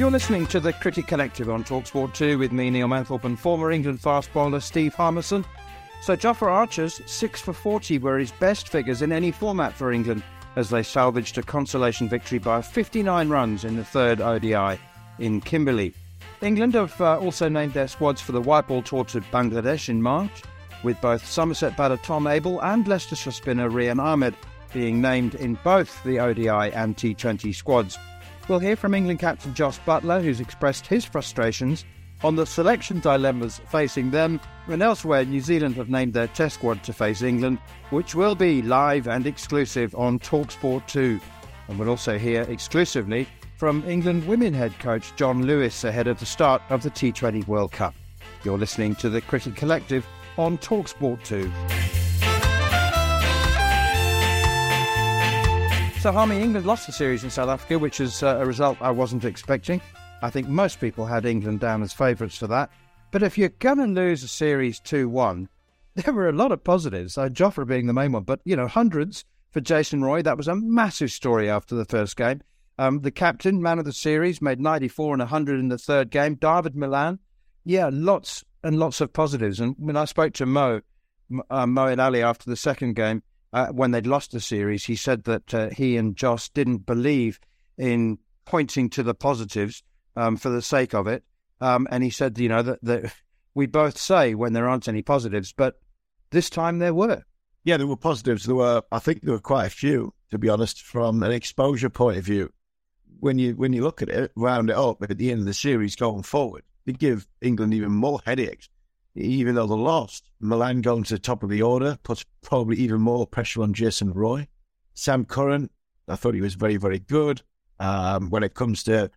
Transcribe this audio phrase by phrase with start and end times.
[0.00, 3.70] You're listening to the Cricket Collective on Talksport 2 with me, Neil Manthorp, and former
[3.70, 5.44] England fast bowler Steve Harmison.
[6.00, 10.22] So Jofra Archer's 6 for 40 were his best figures in any format for England
[10.56, 14.80] as they salvaged a consolation victory by 59 runs in the third ODI
[15.18, 15.92] in Kimberley.
[16.40, 20.00] England have uh, also named their squads for the white ball tour to Bangladesh in
[20.00, 20.42] March,
[20.82, 24.34] with both Somerset batter Tom Abell and Leicestershire spinner Rehan Ahmed
[24.72, 27.98] being named in both the ODI and T20 squads.
[28.50, 31.84] We'll hear from England captain Jos Buttler, who's expressed his frustrations
[32.24, 36.82] on the selection dilemmas facing them, and elsewhere New Zealand have named their test squad
[36.82, 37.60] to face England,
[37.90, 41.20] which will be live and exclusive on Talksport 2.
[41.68, 46.26] And we'll also hear exclusively from England women head coach John Lewis ahead of the
[46.26, 47.94] start of the T20 World Cup.
[48.42, 50.04] You're listening to the Cricket Collective
[50.36, 51.99] on Talksport 2.
[56.00, 58.90] So, Harmy, England lost the series in South Africa, which is uh, a result I
[58.90, 59.82] wasn't expecting.
[60.22, 62.70] I think most people had England down as favourites for that.
[63.10, 65.46] But if you're going to lose a series 2 1,
[65.96, 68.66] there were a lot of positives, uh, Jofra being the main one, but, you know,
[68.66, 70.22] hundreds for Jason Roy.
[70.22, 72.40] That was a massive story after the first game.
[72.78, 76.36] Um, the captain, man of the series, made 94 and 100 in the third game.
[76.36, 77.18] David Malan,
[77.66, 79.60] yeah, lots and lots of positives.
[79.60, 80.80] And when I spoke to Mo,
[81.50, 83.22] uh, and Ali after the second game,
[83.52, 87.40] uh, when they'd lost the series, he said that uh, he and Jos didn't believe
[87.76, 89.82] in pointing to the positives
[90.16, 91.24] um, for the sake of it.
[91.60, 93.12] Um, and he said, you know, that, that
[93.54, 95.80] we both say when there aren't any positives, but
[96.30, 97.22] this time there were.
[97.64, 98.44] Yeah, there were positives.
[98.44, 101.90] There were, I think, there were quite a few, to be honest, from an exposure
[101.90, 102.52] point of view.
[103.18, 105.52] When you when you look at it, round it up at the end of the
[105.52, 108.70] series going forward, they give England even more headaches
[109.14, 110.30] even though they lost.
[110.40, 114.12] Malan going to the top of the order puts probably even more pressure on Jason
[114.12, 114.48] Roy.
[114.94, 115.70] Sam Curran,
[116.08, 117.42] I thought he was very, very good.
[117.78, 119.10] Um, when it comes to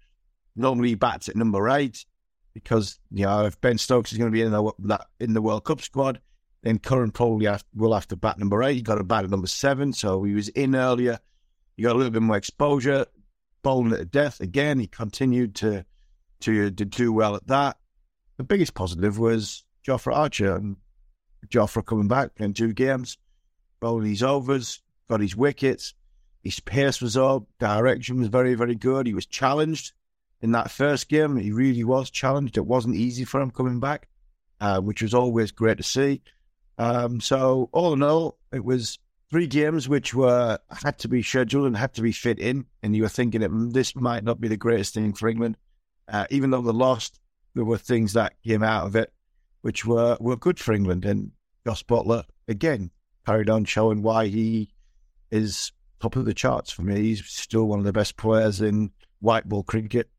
[0.55, 2.05] normally bats at number eight
[2.53, 5.65] because you know if Ben Stokes is going to be in the in the World
[5.65, 6.21] Cup squad,
[6.61, 8.75] then Curran probably have, will have to bat number eight.
[8.75, 11.19] He got a bat at number seven, so he was in earlier.
[11.75, 13.05] He got a little bit more exposure,
[13.63, 14.79] bowling at death again.
[14.79, 15.85] He continued to
[16.41, 17.77] to to do well at that.
[18.37, 20.77] The biggest positive was Jofra Archer and
[21.47, 23.17] Jofra coming back playing two games,
[23.79, 25.93] bowling his overs, got his wickets.
[26.43, 29.07] His pace was up, direction was very, very good.
[29.07, 29.93] He was challenged
[30.41, 31.37] in that first game.
[31.37, 32.57] He really was challenged.
[32.57, 34.09] It wasn't easy for him coming back,
[34.59, 36.21] uh, which was always great to see.
[36.77, 38.99] Um, so all in all, it was
[39.29, 42.65] three games which were had to be scheduled and had to be fit in.
[42.81, 45.57] And you were thinking that this might not be the greatest thing for England,
[46.09, 47.19] uh, even though they lost.
[47.55, 49.13] There were things that came out of it
[49.63, 51.03] which were, were good for England.
[51.03, 51.31] And
[51.65, 52.91] Jos Buttler, again,
[53.25, 54.69] carried on showing why he
[55.31, 57.01] is top of the charts for me.
[57.01, 60.09] He's still one of the best players in white ball cricket.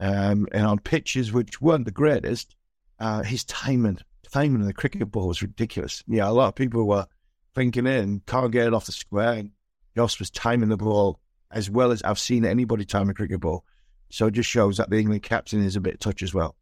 [0.00, 2.56] Um, and on pitches which weren't the greatest,
[2.98, 3.98] uh, his timing,
[4.32, 6.02] timing in the cricket ball was ridiculous.
[6.06, 7.06] Yeah, a lot of people were
[7.54, 9.32] thinking in, can't get it off the square.
[9.34, 9.50] And
[9.94, 11.20] was timing the ball
[11.50, 13.64] as well as I've seen anybody time a cricket ball.
[14.10, 16.56] So it just shows that the England captain is a bit touch as well.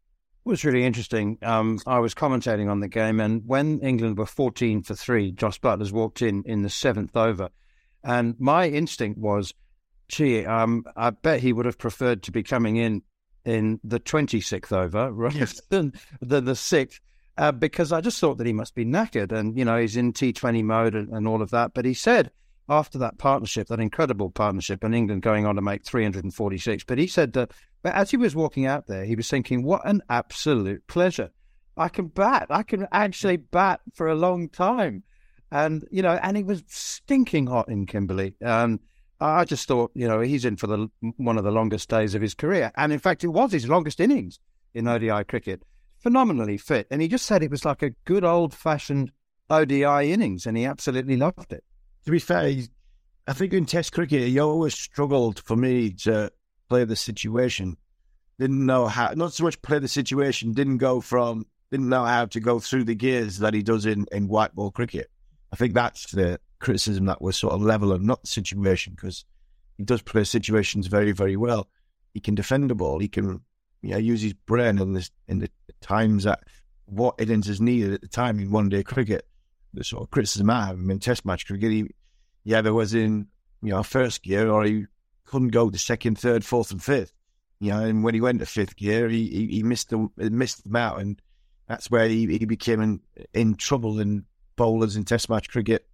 [0.44, 1.38] Was really interesting.
[1.40, 5.56] Um, I was commentating on the game, and when England were 14 for three, Jos
[5.56, 7.48] Buttler's walked in in the seventh over.
[8.02, 9.54] And my instinct was,
[10.08, 13.02] gee, um, I bet he would have preferred to be coming in
[13.46, 15.62] in the 26th over rather yes.
[15.70, 17.00] than, than the sixth.
[17.38, 20.12] Uh, because I just thought that he must be knackered and, you know, he's in
[20.12, 21.72] T20 mode and, and all of that.
[21.74, 22.30] But he said
[22.68, 27.06] after that partnership, that incredible partnership, and England going on to make 346, but he
[27.06, 27.52] said that
[27.84, 31.30] but as he was walking out there, he was thinking, what an absolute pleasure.
[31.76, 32.46] I can bat.
[32.48, 35.02] I can actually bat for a long time.
[35.52, 38.36] And, you know, and it was stinking hot in Kimberley.
[38.42, 38.80] Um,
[39.20, 40.88] I just thought, you know, he's in for the
[41.18, 42.72] one of the longest days of his career.
[42.74, 44.40] And in fact, it was his longest innings
[44.72, 45.62] in ODI cricket.
[45.98, 46.86] Phenomenally fit.
[46.90, 49.12] And he just said it was like a good old fashioned
[49.50, 51.64] ODI innings, and he absolutely loved it.
[52.04, 52.54] To be fair,
[53.26, 56.30] I think in Test cricket, he always struggled for me to
[56.68, 57.76] play the situation.
[58.38, 62.26] Didn't know how, not so much play the situation, didn't go from, didn't know how
[62.26, 65.10] to go through the gears that he does in, in white ball cricket.
[65.52, 69.24] I think that's the criticism that was sort of level and not the situation because
[69.78, 71.68] he does play situations very, very well.
[72.12, 72.98] He can defend the ball.
[72.98, 73.40] He can
[73.82, 76.40] you know, use his brain in, this, in the times that
[76.86, 79.26] what innings is needed at the time in one day cricket.
[79.74, 81.86] The sort of criticism I have him in Test match cricket, he,
[82.44, 83.26] he either was in
[83.62, 84.86] you know first gear or he
[85.24, 87.12] couldn't go to second, third, fourth, and fifth.
[87.60, 90.64] You know, and when he went to fifth gear, he he, he missed the missed
[90.64, 91.20] them out, and
[91.68, 93.00] that's where he, he became in,
[93.32, 94.24] in trouble in
[94.56, 95.86] bowlers in Test match cricket.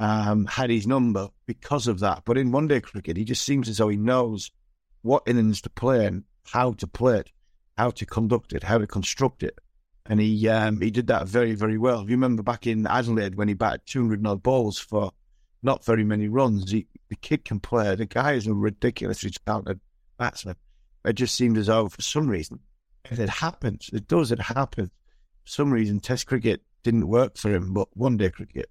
[0.00, 3.68] Um, had his number because of that, but in one day cricket, he just seems
[3.68, 4.52] as though he knows
[5.02, 7.32] what innings to play and how to play it,
[7.76, 9.58] how to conduct it, how to construct it,
[10.08, 12.02] and he um, he did that very very well.
[12.02, 15.12] You remember back in Adelaide when he batted two hundred odd balls for
[15.62, 16.70] not very many runs.
[16.70, 17.94] He, the kid can play.
[17.94, 19.80] The guy is a ridiculously talented
[20.16, 20.56] batsman.
[21.04, 22.60] It just seemed as though, for some reason,
[23.10, 24.90] it happens, it does, it happens.
[25.44, 28.70] For some reason, Test cricket didn't work for him, but one day cricket,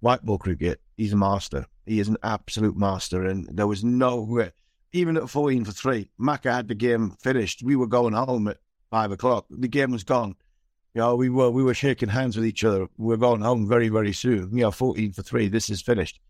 [0.00, 1.66] white ball cricket, he's a master.
[1.86, 3.24] He is an absolute master.
[3.24, 4.52] And there was no way,
[4.92, 7.62] even at 14 for three, Macca had the game finished.
[7.62, 8.58] We were going home at
[8.90, 9.46] five o'clock.
[9.50, 10.36] The game was gone.
[10.94, 12.86] You know, we were we were shaking hands with each other.
[12.98, 14.50] We're going home very, very soon.
[14.52, 16.20] You know, 14 for three, this is finished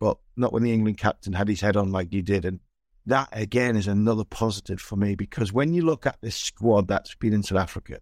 [0.00, 2.44] but not when the England captain had his head on like he did.
[2.44, 2.58] And
[3.06, 7.14] that again is another positive for me because when you look at this squad that's
[7.14, 8.00] been in South Africa,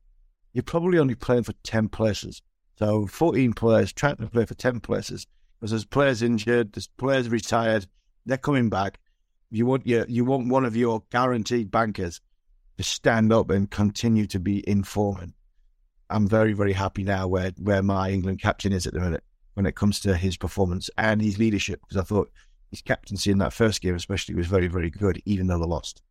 [0.55, 2.41] you're probably only playing for 10 places.
[2.79, 5.27] So 14 players trying to play for 10 places
[5.59, 7.87] because there's players injured, there's players retired,
[8.25, 9.01] they're coming back.
[9.51, 12.21] You want your, you want one of your guaranteed bankers
[12.77, 15.35] to stand up and continue to be informing.
[16.11, 19.25] I'm very, very happy now where, where my England captain is at the minute
[19.55, 22.31] when it comes to his performance and his leadership because I thought
[22.71, 26.03] his captaincy in that first game, especially, was very, very good, even though they lost.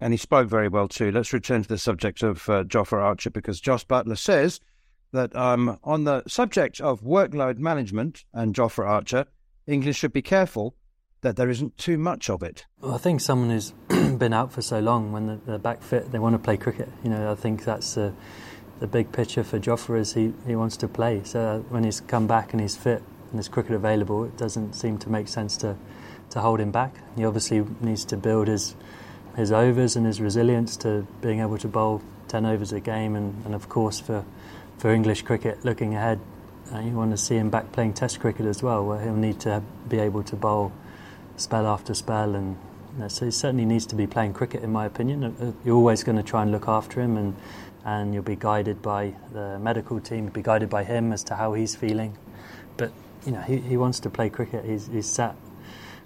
[0.00, 1.10] And he spoke very well too.
[1.10, 4.60] Let's return to the subject of uh, Jofra Archer because Jos Buttler says
[5.12, 9.26] that um, on the subject of workload management and Jofra Archer,
[9.66, 10.74] England should be careful
[11.22, 12.66] that there isn't too much of it.
[12.80, 16.18] Well, I think someone who's been out for so long, when they're back fit, they
[16.18, 16.90] want to play cricket.
[17.02, 17.96] You know, I think that's.
[17.96, 18.12] Uh,
[18.80, 21.22] the big picture for Jofra is he, he wants to play.
[21.24, 24.98] So when he's come back and he's fit and there's cricket available, it doesn't seem
[24.98, 25.76] to make sense to,
[26.30, 26.94] to hold him back.
[27.16, 28.74] He obviously needs to build his
[29.36, 33.14] his overs and his resilience to being able to bowl 10 overs a game.
[33.14, 34.24] And, and of course, for,
[34.78, 36.18] for English cricket, looking ahead,
[36.72, 39.38] uh, you want to see him back playing Test cricket as well, where he'll need
[39.40, 40.72] to be able to bowl
[41.36, 42.34] spell after spell.
[42.34, 42.56] And
[42.94, 45.22] you know, so he certainly needs to be playing cricket, in my opinion.
[45.24, 47.36] Uh, you're always going to try and look after him and
[47.86, 51.54] and you'll be guided by the medical team, be guided by him as to how
[51.54, 52.18] he's feeling.
[52.76, 52.90] But
[53.24, 54.64] you know, he, he wants to play cricket.
[54.64, 55.36] He's, he's sat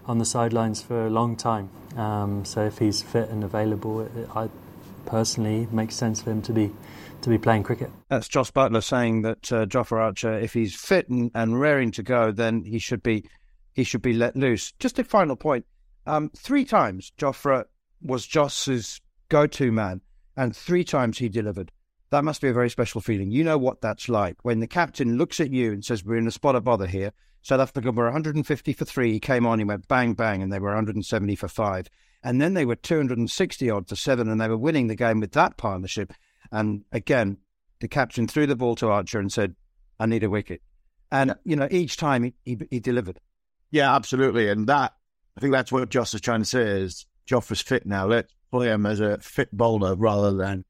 [0.05, 1.71] on the sidelines for a long time.
[1.97, 4.51] Um, so if he's fit and available, it, I
[5.07, 6.71] personally makes sense for him to be
[7.23, 7.91] to be playing cricket.
[8.09, 12.31] That's Jos Buttler saying that uh, Archer, if he's fit and, and raring to go,
[12.31, 13.25] then he should be
[13.73, 14.73] he should be let loose.
[14.79, 15.65] Just a final point:
[16.07, 17.65] um, three times Jofra
[18.03, 20.03] was Jos's go-to man
[20.41, 21.71] and three times he delivered.
[22.09, 23.31] That must be a very special feeling.
[23.31, 26.27] You know what that's like when the captain looks at you and says, We're in
[26.27, 27.13] a spot of bother here.
[27.43, 29.13] South Africa were 150 for three.
[29.13, 31.89] He came on, he went bang, bang, and they were 170 for five.
[32.23, 35.33] And then they were 260 odd for seven, and they were winning the game with
[35.33, 36.15] that partnership.
[36.51, 37.37] And again,
[37.81, 39.55] the captain threw the ball to Archer and said,
[39.99, 40.63] I need a wicket.
[41.13, 43.21] And, you know, each time he, he, he delivered.
[43.71, 44.49] Yeah, absolutely.
[44.49, 44.95] And that,
[45.37, 48.07] I think that's what Jos is trying to say is Jofra's fit now.
[48.07, 50.65] Let's play him as a fit bowler rather than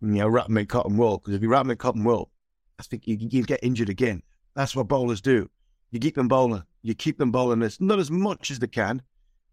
[0.00, 1.18] you know wrap him in cotton wool.
[1.18, 2.30] Because if you wrap him in cotton wool,
[2.78, 4.22] I think you, you get injured again.
[4.54, 5.48] That's what bowlers do.
[5.90, 6.64] You keep them bowling.
[6.82, 9.02] You keep them bowling as not as much as they can,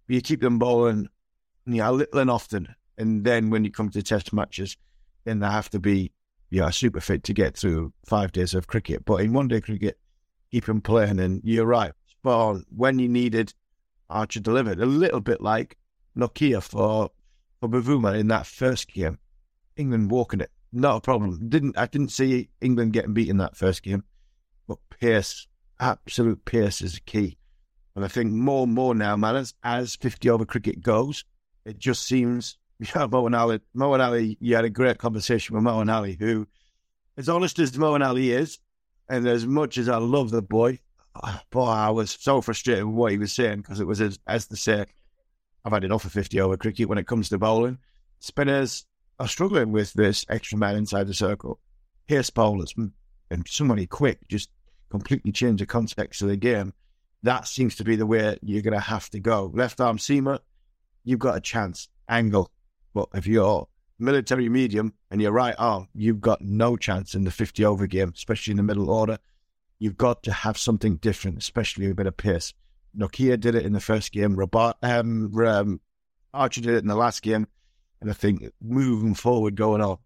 [0.08, 1.10] but you keep them bowling,
[1.66, 2.76] you know, little and often.
[2.98, 4.76] And then when you come to test matches,
[5.24, 6.12] then they have to be
[6.50, 9.06] you know, super fit to get through five days of cricket.
[9.06, 10.00] But in one day cricket,
[10.52, 11.20] keep them playing.
[11.20, 12.66] And you're right, spot on.
[12.76, 13.54] When you needed,
[14.10, 14.80] Archer delivered.
[14.80, 15.78] A little bit like
[16.18, 17.12] Nortje for
[17.60, 19.20] for Bavuma in that first game.
[19.76, 21.50] England walking it, not a problem.
[21.50, 24.04] Didn't I didn't see England getting beaten that first game,
[24.68, 25.48] but Pearce,
[25.80, 27.38] absolute Pearce is key.
[27.96, 31.26] And I think more and more now, man, as, as 50 over cricket goes,
[31.66, 35.92] it just seems, yeah, Moeen Ali, Moeen Ali, you had a great conversation with Moeen
[35.92, 36.48] Ali, who,
[37.18, 38.60] as honest as Moeen Ali is,
[39.10, 40.80] and as much as I love the boy,
[41.50, 44.48] boy, I was so frustrated with what he was saying because it was as, as
[44.60, 44.86] say,
[45.66, 47.80] I've had enough of 50 over cricket when it comes to bowling.
[48.20, 48.86] Spinners
[49.20, 51.60] are struggling with this extra man inside the circle.
[52.08, 52.88] Here's bowlers hmm,
[53.30, 54.50] and somebody quick just
[54.90, 56.74] completely change the context of the game
[57.24, 59.52] that seems to be the way you're going to have to go.
[59.54, 60.40] Left arm seamer,
[61.04, 61.90] you've got a chance.
[62.08, 62.50] Angle.
[62.94, 63.68] But if you're
[64.00, 68.14] military medium and your right arm, you've got no chance in the 50 over game,
[68.16, 69.20] especially in the middle order.
[69.80, 72.54] You've got to have something different, especially a bit of pace.
[72.98, 74.36] Nortje did it in the first game.
[74.36, 75.82] Robert, um, um,
[76.34, 77.48] Archer did it in the last game.
[78.02, 79.98] And I think moving forward, going on,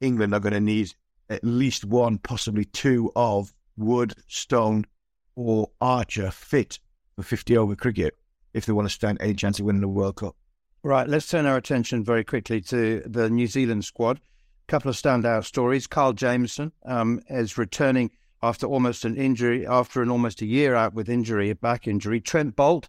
[0.00, 0.94] England are going to need
[1.30, 4.86] at least one, possibly two of Wood, Stone,
[5.34, 6.78] or Archer fit
[7.14, 8.14] for 50 over cricket
[8.54, 10.34] if they want to stand any chance of winning the World Cup.
[10.82, 14.18] Right, let's turn our attention very quickly to the New Zealand squad.
[14.18, 15.86] A couple of standout stories.
[15.86, 18.10] Kyle Jamieson um, is returning
[18.42, 22.20] after almost an injury, after an almost a year out with injury, a back injury.
[22.20, 22.86] Trent Boult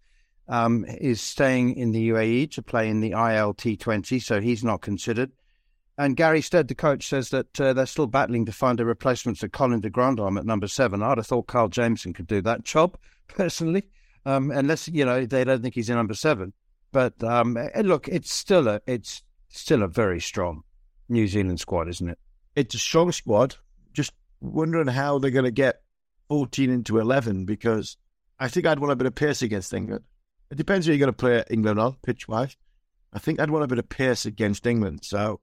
[0.48, 5.32] um, is staying in the UAE to play in the ILT20, so he's not considered.
[5.98, 9.40] And Gary Stead, the coach, says that uh, they're still battling to find a replacement
[9.40, 11.02] for Colin de Grandhomme at number seven.
[11.02, 13.84] I'd have thought Kyle Jamieson could do that job, personally,
[14.26, 16.54] um, unless, you know, they don't think he's in number seven.
[16.92, 20.64] But um, eh, look, it's still a it's still a very strong
[21.10, 22.20] New Zealand squad, isn't it?
[22.56, 23.56] It's a strong squad.
[23.94, 25.82] Just wondering how they're going to get
[26.30, 27.98] 14 into 11 because
[28.40, 30.04] I think I'd want a bit of pace against England.
[30.52, 32.56] It depends who you're going to play England on, pitch wise.
[33.14, 35.00] I think I'd want a bit of pace against England.
[35.04, 35.40] So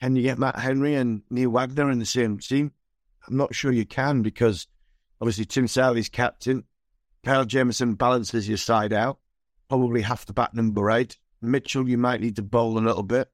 [0.00, 2.72] can you get Matt Henry and Neil Wagner in the same team?
[3.26, 4.66] I'm not sure you can because
[5.20, 6.64] obviously Tim Southee's captain.
[7.24, 9.18] Kyle Jamieson balances your side out.
[9.68, 11.18] Probably have to bat number eight.
[11.42, 13.30] Mitchell, you might need to bowl a little bit.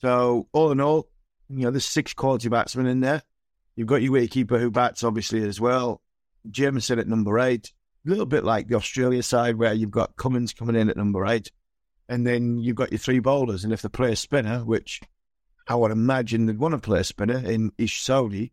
[0.00, 1.08] So all in all,
[1.48, 3.22] you know, there's six quality batsmen in there.
[3.80, 6.02] You've got your wicketkeeper who bats obviously as well.
[6.50, 7.72] Jamieson at number eight.
[8.04, 11.24] A little bit like the Australia side where you've got Cummins coming in at number
[11.24, 11.50] eight.
[12.06, 13.64] And then you've got your three bowlers.
[13.64, 15.00] And if they play a spinner, which
[15.66, 18.52] I would imagine they'd want to play a spinner in Ish Sodhi,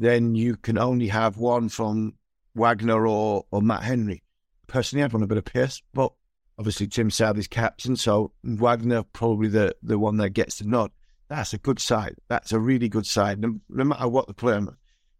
[0.00, 2.14] then you can only have one from
[2.56, 4.24] Wagner or, or Matt Henry.
[4.66, 6.12] Personally, I'd want a bit of pace, but
[6.58, 10.90] obviously Tim Southee's captain, so Wagner probably the, the one that gets the nod.
[11.28, 12.16] That's a good side.
[12.28, 13.40] That's a really good side.
[13.40, 14.66] No, no matter what the player,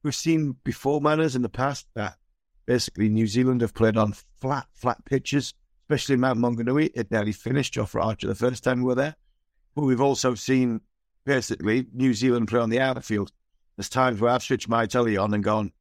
[0.03, 2.17] we've seen before manners in the past that
[2.67, 6.91] basically New Zealand have played on flat, flat pitches, especially Mount Maunganui.
[6.95, 9.17] It nearly finished Jofra Archer the first time we were there.
[9.75, 10.81] But we've also seen
[11.25, 13.33] basically New Zealand play on the outfield.
[13.77, 15.73] There's times where I've switched my telly on and gone,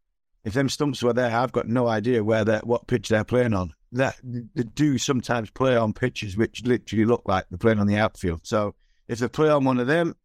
[0.43, 3.53] if them stumps were there, I've got no idea where they what pitch they're playing
[3.53, 3.73] on.
[3.91, 7.97] That they do sometimes play on pitches which literally look like they're playing on the
[7.97, 8.41] outfield.
[8.43, 8.75] So
[9.07, 10.15] if they play on one of them,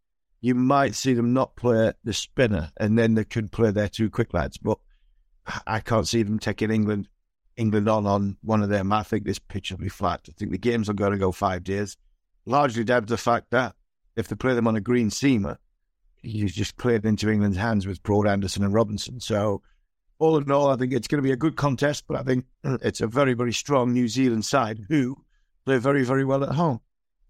[0.40, 4.10] you might see them not play the spinner, and then they could play their two
[4.10, 4.58] quick lads.
[4.58, 4.78] But
[5.66, 7.08] I can't see them taking England
[7.56, 8.92] England on on one of them.
[8.92, 10.22] I think this pitch will be flat.
[10.28, 11.96] I think the games are going to go five days,
[12.44, 13.74] largely down to the fact that
[14.16, 15.58] if they play them on a green seamer,
[16.22, 19.20] you just it into England's hands with Broad, Anderson, and Robinson.
[19.20, 19.62] So,
[20.18, 22.44] all in all, I think it's going to be a good contest, but I think
[22.64, 25.16] it's a very, very strong New Zealand side who
[25.64, 26.80] play very, very well at home.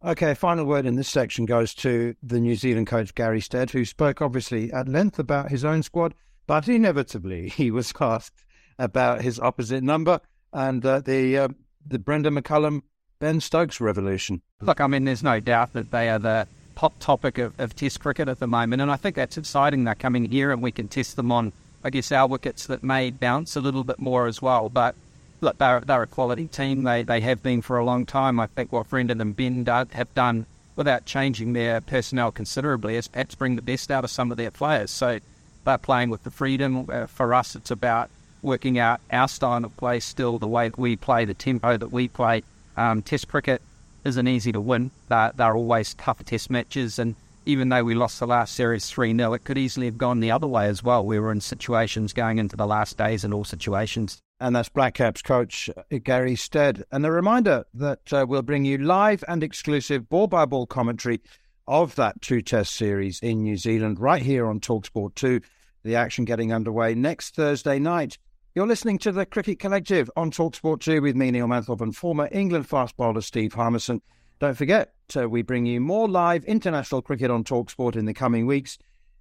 [0.04, 3.84] Okay, final word in this section goes to the New Zealand coach Gary Stead, who
[3.84, 6.12] spoke obviously at length about his own squad,
[6.48, 8.44] but inevitably he was asked
[8.80, 10.20] about his opposite number
[10.52, 11.48] and uh, the uh,
[11.86, 12.82] the Brendon McCullum
[13.20, 14.42] Ben Stokes revolution.
[14.60, 18.00] Look, I mean, there's no doubt that they are the hot topic of, of Test
[18.00, 19.84] cricket at the moment, and I think that's exciting.
[19.84, 21.52] They're coming here, and we can test them on,
[21.84, 24.68] I guess, our wickets that may bounce a little bit more as well.
[24.68, 24.96] But
[25.42, 26.84] look, they're, they're a quality team.
[26.84, 28.40] They they have been for a long time.
[28.40, 30.46] I think what Brendon and Ben do, have done
[30.76, 34.50] without changing their personnel considerably is perhaps bring the best out of some of their
[34.50, 34.90] players.
[34.90, 35.18] So
[35.64, 36.86] they're playing with the freedom.
[36.90, 38.08] Uh, for us, it's about
[38.40, 41.92] working out our style of play still, the way that we play, the tempo that
[41.92, 42.42] we play.
[42.76, 43.60] Um, test cricket
[44.04, 44.90] isn't easy to win.
[45.08, 46.98] They're, they're always tough test matches.
[46.98, 50.20] And even though we lost the last series 3 0, it could easily have gone
[50.20, 51.04] the other way as well.
[51.04, 54.20] We were in situations going into the last days in all situations.
[54.42, 56.82] And that's Black Caps coach uh, Gary Stead.
[56.90, 61.20] And a reminder that uh, we'll bring you live and exclusive ball by ball commentary
[61.68, 65.40] of that two test series in New Zealand right here on Talksport 2.
[65.84, 68.18] The action getting underway next Thursday night.
[68.56, 72.28] You're listening to the Cricket Collective on Talksport 2 with me, Neil Manthorp, and former
[72.32, 74.02] England fast bowler Steve Harmison.
[74.40, 78.46] Don't forget, uh, we bring you more live international cricket on Talksport in the coming
[78.46, 78.76] weeks,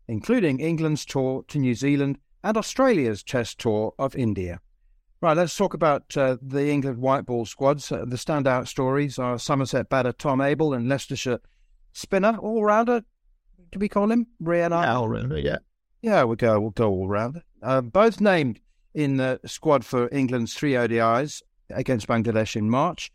[0.08, 4.60] including England's tour to New Zealand and Australia's Test tour of India.
[5.22, 7.92] Right, let's talk about uh, the England white ball squads.
[7.92, 11.40] Uh, the standout stories are Somerset batter Tom Abell and Leicestershire
[11.94, 13.04] spinner, all rounder.
[13.72, 14.72] Do we call him Rian?
[14.72, 15.38] Yeah, all rounder.
[15.38, 15.60] Yeah,
[16.02, 16.60] yeah, we'll go.
[16.60, 17.44] We'll go all rounder.
[17.62, 18.62] Uh, both named
[18.96, 23.12] in the squad for England's three ODIs against Bangladesh in March.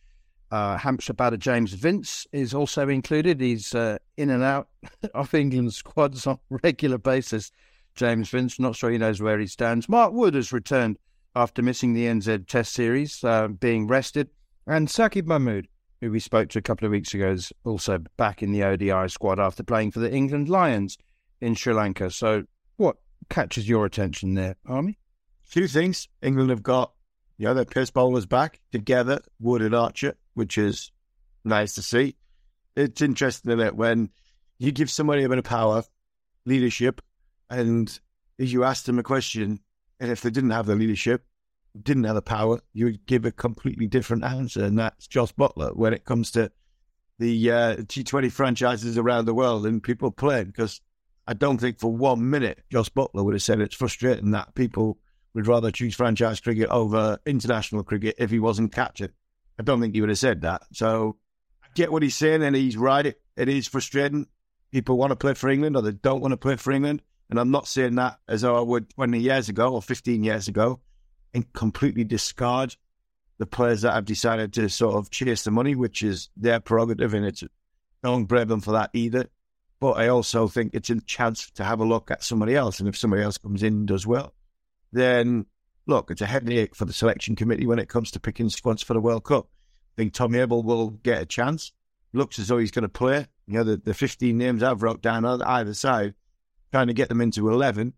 [0.52, 3.40] Uh, Hampshire batter James Vince is also included.
[3.40, 4.68] He's uh, in and out
[5.14, 7.50] of England's squads on a regular basis.
[7.96, 9.88] James Vince, not sure he knows where he stands.
[9.88, 10.98] Mark Wood has returned
[11.36, 14.30] after missing the NZ Test Series, uh, being rested.
[14.66, 15.68] And Saqib Mahmood,
[16.00, 19.08] who we spoke to a couple of weeks ago, is also back in the ODI
[19.08, 20.96] squad after playing for the England Lions
[21.42, 22.10] in Sri Lanka.
[22.10, 22.44] So,
[22.78, 22.96] what
[23.28, 24.98] catches your attention there, Harmy?
[25.44, 26.08] Few things.
[26.22, 26.92] England have got,
[27.36, 30.90] you know, their pace bowlers back together, Wood and Archer, which is
[31.44, 32.16] nice to see.
[32.76, 34.08] It's interesting, isn't it, when
[34.58, 35.84] you give somebody a bit of power,
[36.46, 37.02] leadership,
[37.50, 38.00] and
[38.38, 39.60] if you ask them a question,
[40.00, 41.24] and if they didn't have the leadership,
[41.82, 44.64] didn't have the power, you would give a completely different answer.
[44.64, 46.50] And that's Jos Buttler when it comes to
[47.18, 50.46] the uh, T20 franchises around the world and people playing.
[50.46, 50.80] Because
[51.26, 54.98] I don't think for one minute Jos Buttler would have said it's frustrating that people
[55.34, 59.12] would rather choose franchise cricket over international cricket if he wasn't captain.
[59.58, 60.62] I don't think he would have said that.
[60.72, 61.16] So
[61.62, 63.06] I get what he's saying, and he's right.
[63.06, 64.26] It, it is frustrating.
[64.72, 67.02] People want to play for England or they don't want to play for England.
[67.28, 70.48] And I'm not saying that as though I would 20 years ago or 15 years
[70.48, 70.80] ago
[71.34, 72.76] and completely discard
[73.38, 77.14] the players that have decided to sort of chase the money, which is their prerogative.
[77.14, 77.44] And it's
[78.02, 79.26] don't blame them for that either.
[79.80, 82.80] But I also think it's a chance to have a look at somebody else.
[82.80, 84.32] And if somebody else comes in and does well,
[84.92, 85.46] then
[85.86, 88.94] look, it's a headache for the selection committee when it comes to picking squads for
[88.94, 89.48] the World Cup.
[89.96, 91.72] I think Tommy Abell will get a chance.
[92.12, 93.26] Looks as though he's going to play.
[93.46, 96.14] You know, the, the 15 names I've wrote down on either side
[96.76, 97.94] trying to get them into 11.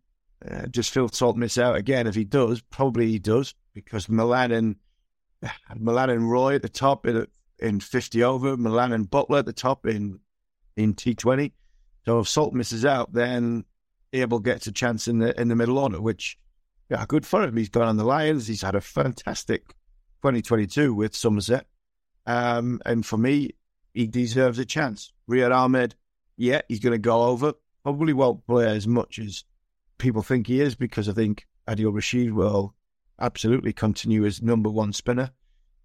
[0.48, 2.06] Uh, just Phil Salt miss out again.
[2.06, 4.76] If he does, probably he does, because Malan and,
[5.76, 7.26] Malan and Roy at the top in,
[7.58, 10.20] in 50 over, Malan and Buttler at the top in,
[10.76, 11.50] in T20.
[12.04, 13.64] So if Salt misses out, then
[14.12, 16.38] Abell gets a chance in the in the middle order, which,
[16.88, 17.56] yeah, good for him.
[17.56, 18.46] He's gone on the Lions.
[18.46, 19.70] He's had a fantastic
[20.22, 21.66] 2022 with Somerset.
[22.26, 23.56] Um, and for me,
[23.92, 25.12] he deserves a chance.
[25.28, 25.96] Riyad Ahmed,
[26.36, 29.44] yeah, he's going to go over probably won't play as much as
[29.98, 32.74] people think he is because I think Adil Rashid will
[33.20, 35.30] absolutely continue as number one spinner.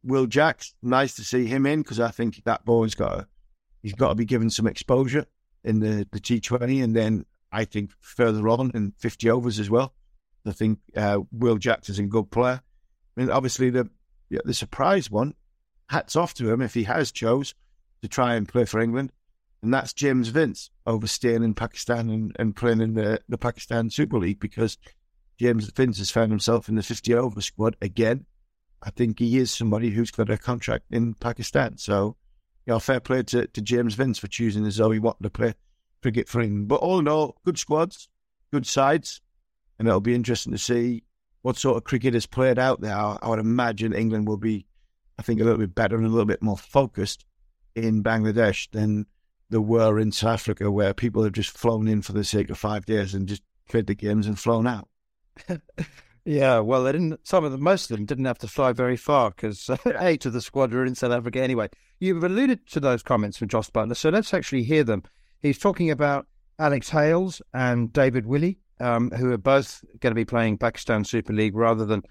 [0.04, 3.28] Will Jacks, nice to see him in because I think that boy's got to,
[3.82, 5.26] he's got to be given some exposure
[5.64, 9.94] in the, the T20 and then I think further on in 50 overs as well.
[10.46, 12.62] I think uh, Will Jacks is a good player.
[13.16, 13.90] I mean, obviously the
[14.44, 15.36] the surprise one,
[15.90, 17.54] hats off to him if he has chose
[18.02, 19.12] to try and play for England
[19.64, 24.20] and that's James Vince overstaying in Pakistan and, and playing in the, the Pakistan Super
[24.20, 24.78] League because
[25.40, 28.26] James Vince has found himself in the 50 over squad again.
[28.84, 31.78] I think he is somebody who's got a contract in Pakistan.
[31.78, 32.18] So,
[32.66, 35.30] you know, fair play to, to James Vince for choosing as though he wanted to
[35.30, 35.54] play
[36.02, 36.68] cricket for England.
[36.68, 38.10] But all in all, good squads,
[38.52, 39.22] good sides,
[39.80, 41.04] and it'll be interesting to see
[41.42, 42.98] what sort of cricket is played out there.
[42.98, 44.66] I would imagine England will be,
[45.18, 47.26] I think, a little bit better and a little bit more focused
[47.76, 49.06] in Bangladesh than
[49.54, 52.58] there were in South Africa, where people have just flown in for the sake of
[52.58, 54.90] five days and just played the games and flown out.
[56.26, 57.20] yeah, well, they didn't.
[57.24, 60.34] Some of them, most of them, didn't have to fly very far because eight of
[60.34, 61.70] the squad were in South Africa anyway.
[62.00, 65.04] You've alluded to those comments from Jos Buttler, so let's actually hear them.
[65.40, 66.26] He's talking about
[66.58, 71.32] Alex Hales and David Willey, um, who are both going to be playing Pakistan Super
[71.32, 72.02] League rather than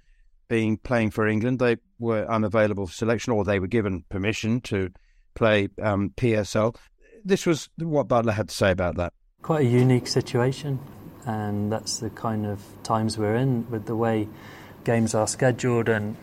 [0.47, 1.59] being playing for England.
[1.59, 4.91] They were unavailable for selection, or they were given permission to
[5.35, 6.77] play um, PSL
[7.25, 9.13] this was what Buttler had to say about that.
[9.43, 10.79] Quite a unique situation,
[11.27, 14.29] and that's the kind of times we're in with the way
[14.85, 15.89] games are scheduled.
[15.89, 16.17] And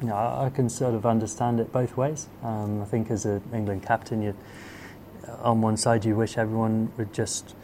[0.00, 2.28] you know, I, can sort of understand it both ways.
[2.42, 4.34] Um, I think as an England captain, you
[5.40, 7.54] on one side you wish everyone would just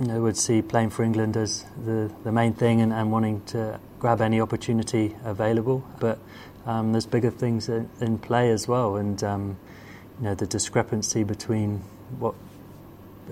[0.00, 3.42] you know would see playing for England as the the main thing and, and wanting
[3.46, 6.18] to grab any opportunity available, but
[6.66, 9.58] um, there's bigger things in, in, play as well, and um,
[10.18, 11.82] you know the discrepancy between
[12.18, 12.34] what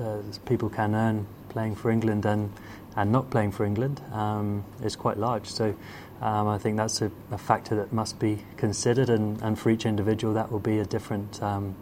[0.01, 2.53] uh, people can earn playing for England and
[2.97, 5.47] and not playing for England um, is quite large.
[5.47, 5.77] So
[6.21, 9.87] um, I think that's a, a, factor that must be considered, and, and for each
[9.87, 11.77] individual that will be a different um,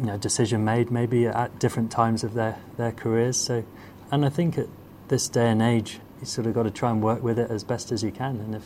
[0.00, 3.36] you know, decision made maybe at different times of their, their careers.
[3.36, 3.64] So,
[4.10, 4.66] and I think at
[5.06, 7.62] this day and age, you sort of got to try and work with it as
[7.62, 8.40] best as you can.
[8.40, 8.64] And if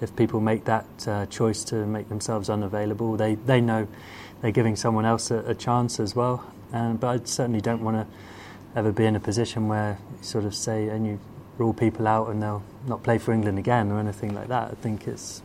[0.00, 3.88] if people make that uh, choice to make themselves unavailable, they they know
[4.40, 6.50] they're giving someone else a, a chance as well.
[6.74, 8.06] Um, but I certainly don't want to
[8.76, 11.20] ever be in a position where you sort of say and you
[11.56, 14.72] rule people out and they'll not play for England again or anything like that.
[14.72, 15.40] I think it's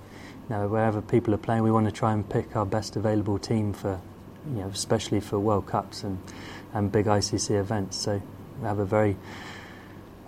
[0.50, 3.38] you know wherever people are playing, we want to try and pick our best available
[3.38, 4.02] team for
[4.48, 6.18] you know especially for World Cups and
[6.74, 7.98] and big ICC events.
[7.98, 8.20] So
[8.60, 9.16] we have a very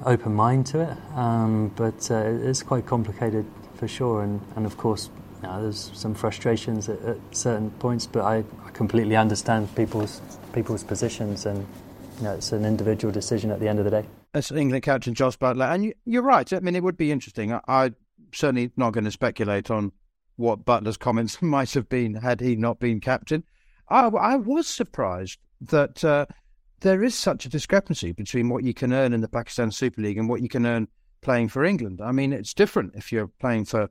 [0.06, 4.22] open mind to it, um, but uh, it's quite complicated for sure.
[4.22, 5.10] And, and of course,
[5.42, 10.22] there's some frustrations at, at certain points, but I, I, completely understand people's
[10.54, 11.66] people's positions, and
[12.18, 14.06] you know, it's an individual decision at the end of the day.
[14.34, 15.74] As England captain Jos Buttler.
[15.74, 16.52] and you, are right.
[16.54, 17.58] I mean, it would be interesting.
[17.68, 17.96] I'm
[18.34, 19.92] certainly not going to speculate on
[20.38, 23.44] what Buttler's comments might have been had he not been captain.
[23.90, 26.26] I, I was surprised that uh,
[26.82, 30.18] there is such a discrepancy between what you can earn in the Pakistan Super League
[30.18, 30.88] and what you can earn
[31.22, 32.02] playing for England.
[32.04, 33.90] I mean, it's different if you're playing for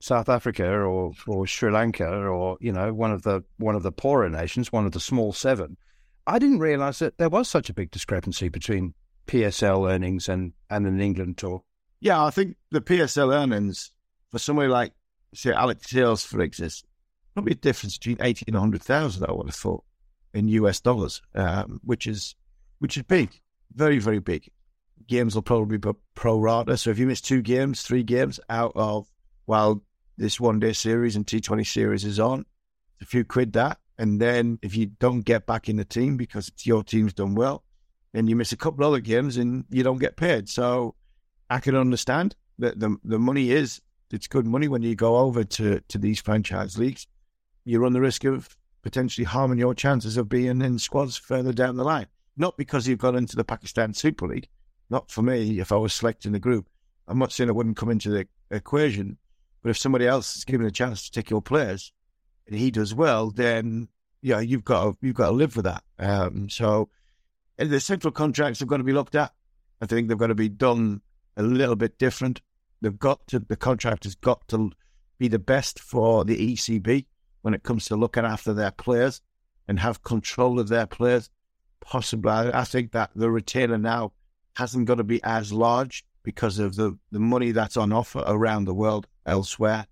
[0.00, 3.92] South Africa or, or Sri Lanka or you know one of the one of the
[3.92, 5.76] poorer nations, one of the small seven.
[6.28, 8.92] I didn't realise that there was such a big discrepancy between
[9.26, 11.62] PSL earnings and, and an England tour.
[12.00, 13.92] Yeah, I think the PSL earnings
[14.30, 14.92] for somebody like
[15.34, 16.84] say Alex Hales, for instance,
[17.32, 19.24] probably a difference between eighty and hundred thousand.
[19.24, 19.84] I would have thought
[20.34, 22.36] in US dollars, um, which is
[22.78, 23.40] which is big,
[23.74, 24.50] very very big.
[25.06, 26.76] Games will probably be pro rata.
[26.76, 29.08] So if you miss two games, three games out of
[29.46, 29.82] while
[30.18, 32.44] this one day series and T Twenty series is on,
[33.00, 33.78] a few quid that.
[33.98, 37.64] And then if you don't get back in the team because your team's done well,
[38.12, 40.48] then you miss a couple of other games and you don't get paid.
[40.48, 40.94] So
[41.50, 43.80] I can understand that the the money is
[44.10, 47.06] it's good money when you go over to to these franchise leagues.
[47.64, 51.76] You run the risk of potentially harming your chances of being in squads further down
[51.76, 52.06] the line.
[52.36, 54.48] Not because you've gone into the Pakistan Super League.
[54.90, 56.68] Not for me, if I was selecting the group.
[57.08, 59.18] I'm not saying it wouldn't come into the equation,
[59.62, 61.97] but if somebody else is given a chance to take your players and
[62.50, 63.88] he does well, then
[64.22, 65.82] yeah, you've got to, you've got to live with that.
[65.98, 66.88] Um, so
[67.56, 69.32] the central contracts have got to be looked at.
[69.80, 71.02] I think they've got to be done
[71.36, 72.40] a little bit different.
[72.80, 74.70] They've got to the contract has got to
[75.18, 77.06] be the best for the ECB
[77.42, 79.20] when it comes to looking after their players
[79.66, 81.30] and have control of their players.
[81.80, 84.12] Possibly, I think that the retainer now
[84.56, 88.64] hasn't got to be as large because of the, the money that's on offer around
[88.64, 89.86] the world elsewhere.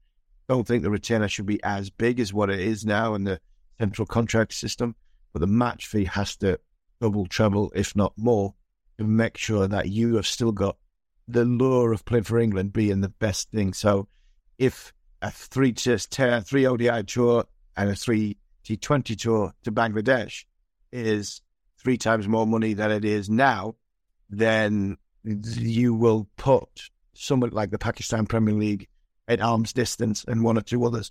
[0.48, 3.40] Don't think the retainer should be as big as what it is now in the
[3.78, 4.94] central contract system,
[5.32, 6.59] but the match fee has to
[7.00, 8.54] double, treble, if not more,
[8.98, 10.76] to make sure that you have still got
[11.28, 13.72] the lure of playing for England being the best thing.
[13.72, 14.09] So
[14.59, 17.44] if a three test three ODI tour
[17.76, 20.44] and a three T20 tour to Bangladesh
[20.92, 21.40] is
[21.82, 23.74] three times more money than it is now,
[24.30, 28.88] then you will put somebody like the Pakistan Premier League
[29.28, 31.10] at arm's distance and one or two others.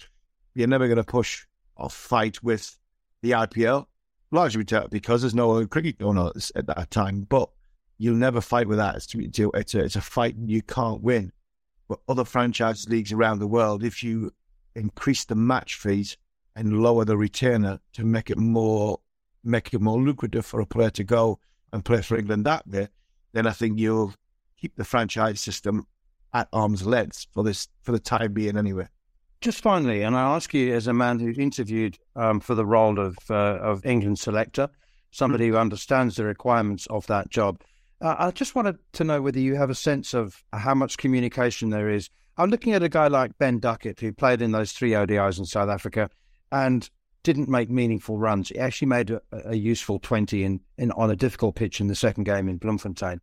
[0.54, 2.78] You're never going to push or fight with
[3.22, 3.88] the IPL,
[4.32, 7.22] largely because there's no cricket going on at that time.
[7.22, 7.50] But
[7.98, 8.96] you'll never fight with that.
[8.96, 11.32] It's, it's, a, it's a fight you can't win
[11.88, 14.32] but other franchise leagues around the world, if you
[14.76, 16.18] increase the match fees
[16.56, 19.00] and lower the retainer to make it more
[19.44, 21.40] make it more lucrative for a player to go
[21.72, 22.88] and play for England that way,
[23.34, 24.16] then I think you'll
[24.60, 25.86] keep the franchise system
[26.36, 28.88] at arm's length for this for the time being anyway.
[29.42, 33.00] Just finally, and I ask you as a man who's interviewed um, for the role
[33.00, 34.70] of uh, of England selector,
[35.12, 37.62] somebody who understands the requirements of that job.
[38.02, 41.70] Uh, I just wanted to know whether you have a sense of how much communication
[41.70, 42.10] there is.
[42.38, 45.46] I'm looking at a guy like Ben Duckett, who played in those three ODIs in
[45.46, 46.10] South Africa
[46.52, 46.90] and
[47.24, 48.50] didn't make meaningful runs.
[48.50, 51.96] He actually made a, a useful 20 in, in, on a difficult pitch in the
[51.96, 53.22] second game in Bloemfontein.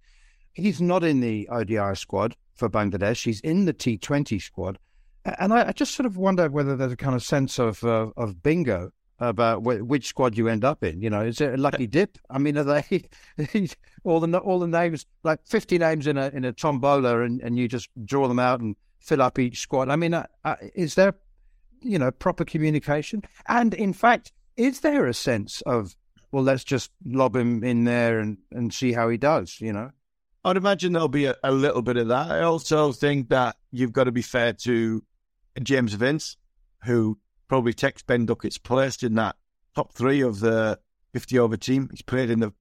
[0.55, 3.25] He's not in the ODI squad for Bangladesh.
[3.25, 4.79] He's in the T20 squad.
[5.25, 8.09] And I, I just sort of wonder whether there's a kind of sense of uh,
[8.17, 11.01] of bingo about wh- which squad you end up in.
[11.01, 12.19] You know, is it a lucky dip?
[12.29, 13.05] I mean, are they
[14.05, 17.57] all the all the names like fifty names in a in a tombola, and, and
[17.57, 19.88] you just draw them out and fill up each squad?
[19.88, 21.15] I mean, uh, uh, is there
[21.81, 23.23] you know proper communication?
[23.47, 25.95] And in fact, is there a sense of
[26.33, 29.61] well, let's just lob him in there and and see how he does?
[29.61, 29.91] You know.
[30.44, 32.31] I'd imagine there'll be a, a little bit of that.
[32.31, 35.05] I also think that you've got to be fair to
[35.62, 36.37] James Vince,
[36.85, 39.37] who probably takes Ben Duckett's place in that
[39.74, 40.78] top three of the
[41.12, 41.88] 50 over team.
[41.90, 42.52] He's played in the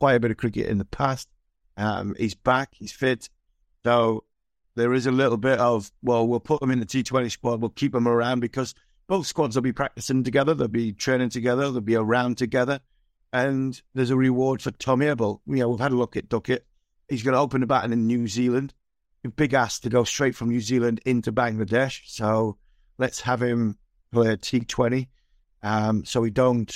[0.00, 1.28] quite a bit of cricket in the past.
[1.76, 3.28] Um, he's back, he's fit.
[3.84, 4.24] So
[4.74, 7.70] there is a little bit of, well, we'll put him in the T20 squad, we'll
[7.70, 8.74] keep him around because
[9.06, 12.80] both squads will be practicing together, they'll be training together, they'll be around together.
[13.32, 15.42] and there's a reward for Tom Abell.
[15.46, 16.66] You know, we've had a look at Duckett.
[17.08, 18.74] He's going to open the batting in New Zealand.
[19.36, 22.00] Big ass to go straight from New Zealand into Bangladesh.
[22.06, 22.56] So
[22.96, 23.76] let's have him
[24.10, 25.08] play a T20.
[25.62, 26.74] Um, so we don't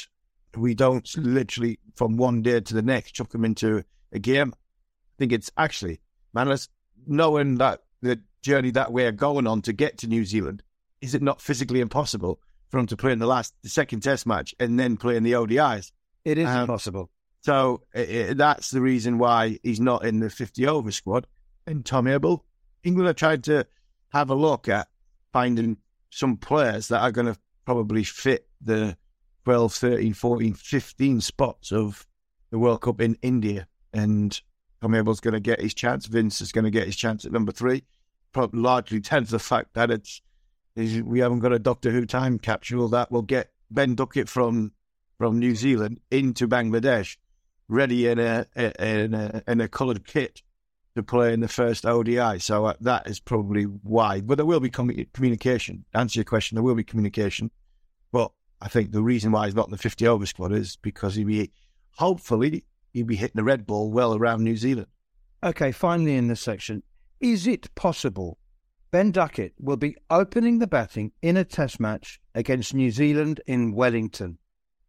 [0.56, 4.52] we don't literally from one day to the next chuck him into a game.
[4.54, 6.00] I think it's actually,
[6.34, 6.68] man, let's
[7.06, 10.62] knowing that the journey that we're going on to get to New Zealand,
[11.00, 14.26] is it not physically impossible for him to play in the last, the second test
[14.26, 15.92] match and then play in the ODIs?
[16.24, 17.10] It is um, possible.
[17.42, 21.26] So it, that's the reason why he's not in the 50 over squad.
[21.66, 22.44] And Tom Abell,
[22.84, 23.66] England have tried to
[24.10, 24.88] have a look at
[25.32, 25.78] finding
[26.10, 28.96] some players that are going to probably fit the
[29.44, 32.06] 12, 13, 14, 15 spots of
[32.50, 33.66] the World Cup in India.
[33.92, 34.40] And
[34.80, 36.06] Tom Abell's going to get his chance.
[36.06, 37.82] Vince is going to get his chance at number three.
[38.32, 40.20] Probably largely down to the fact that it's
[40.74, 44.72] we haven't got a Doctor Who time capsule that will get Ben Duckett from
[45.18, 47.16] from New Zealand into Bangladesh,
[47.72, 50.42] ready in a in a, in a coloured kit
[50.94, 52.38] to play in the first ODI.
[52.38, 54.20] So uh, that is probably why.
[54.20, 55.84] But there will be com- communication.
[55.94, 57.50] answer your question, there will be communication.
[58.12, 58.30] But
[58.60, 61.26] I think the reason why he's not in the 50 over squad is because he'll
[61.26, 61.50] be,
[61.92, 64.88] hopefully, he'll be hitting the red ball well around New Zealand.
[65.42, 66.82] Okay, finally in this section,
[67.20, 68.38] is it possible
[68.90, 73.72] Ben Duckett will be opening the batting in a test match against New Zealand in
[73.72, 74.38] Wellington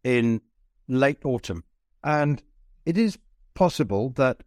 [0.04, 0.42] in
[0.86, 1.64] late autumn?
[2.04, 2.42] And
[2.86, 3.18] it is
[3.54, 4.42] possible that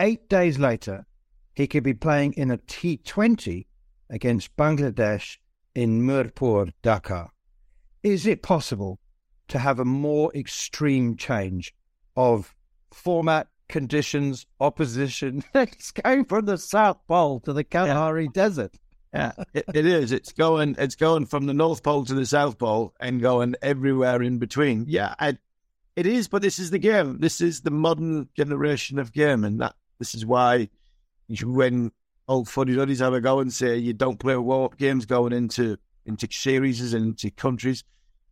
[0.00, 1.06] eight days later,
[1.54, 3.66] he could be playing in a T20
[4.10, 5.38] against Bangladesh
[5.74, 7.28] in Mirpur, Dhaka.
[8.02, 8.98] Is it possible
[9.48, 11.74] to have a more extreme change
[12.16, 12.54] of
[12.92, 15.44] format, conditions, opposition?
[15.54, 18.30] it's going from the South Pole to the Kalahari yeah.
[18.32, 18.74] Desert.
[19.12, 20.12] Yeah, it, it is.
[20.12, 20.76] It's going.
[20.78, 24.84] It's going from the North Pole to the South Pole and going everywhere in between.
[24.86, 25.38] Yeah, I,
[25.98, 26.28] it is.
[26.28, 27.18] But this is the game.
[27.18, 30.68] This is the modern generation of game, and that this is why
[31.42, 31.90] when
[32.28, 35.32] old fuddy duddies have a go and say you don't play warm up games going
[35.32, 37.82] into into series and into countries,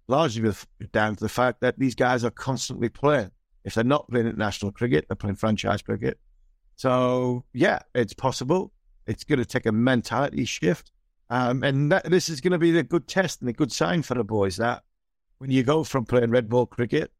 [0.06, 0.50] largely
[0.92, 3.32] down to the fact that these guys are constantly playing.
[3.64, 6.18] If they're not playing international cricket, they're playing franchise cricket.
[6.76, 8.72] So, yeah, it's possible.
[9.06, 10.92] It's going to take a mentality shift.
[11.28, 14.02] Um, and that, this is going to be a good test and a good sign
[14.02, 14.84] for the boys that
[15.38, 17.10] when you go from playing red ball cricket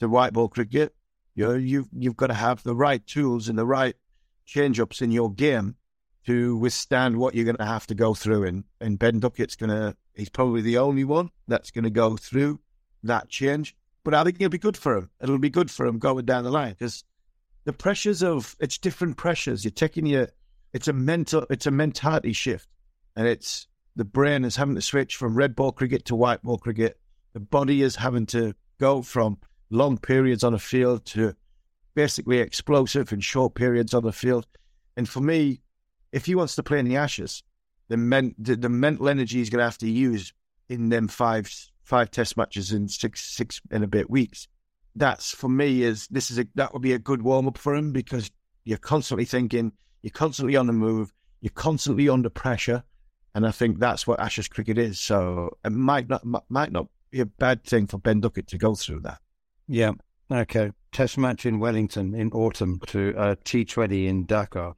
[0.00, 0.94] to white ball cricket,
[1.34, 3.96] you know, you've, you've got to have the right tools and the right
[4.46, 5.76] change ups in your game
[6.26, 8.44] to withstand what you're going to have to go through.
[8.44, 12.16] And, and Ben Duckett's going to, he's probably the only one that's going to go
[12.16, 12.60] through
[13.02, 13.76] that change.
[14.04, 15.10] But I think it'll be good for him.
[15.20, 17.04] It'll be good for him going down the line because
[17.64, 19.64] the pressures of, it's different pressures.
[19.64, 20.28] You're taking your,
[20.72, 22.68] it's a mental, it's a mentality shift.
[23.16, 26.58] And it's, the brain is having to switch from red ball cricket to white ball
[26.58, 26.98] cricket.
[27.32, 29.38] The body is having to go from
[29.74, 31.34] long periods on a field to
[31.94, 34.46] basically explosive in short periods on the field.
[34.96, 35.60] And for me,
[36.12, 37.42] if he wants to play in the Ashes,
[37.88, 40.32] the, men, the, the mental energy he's going to have to use
[40.68, 44.48] in them five five test matches in six six and a bit weeks.
[44.96, 47.74] That's for me is this is a that would be a good warm up for
[47.74, 48.30] him because
[48.64, 52.82] you're constantly thinking, you're constantly on the move, you're constantly under pressure,
[53.34, 54.98] and I think that's what Ashes cricket is.
[54.98, 58.74] So it might not might not be a bad thing for Ben Duckett to go
[58.74, 59.18] through that.
[59.68, 59.92] Yeah.
[60.30, 60.70] Okay.
[60.92, 64.74] Test match in Wellington in autumn to uh, T20 in Dhaka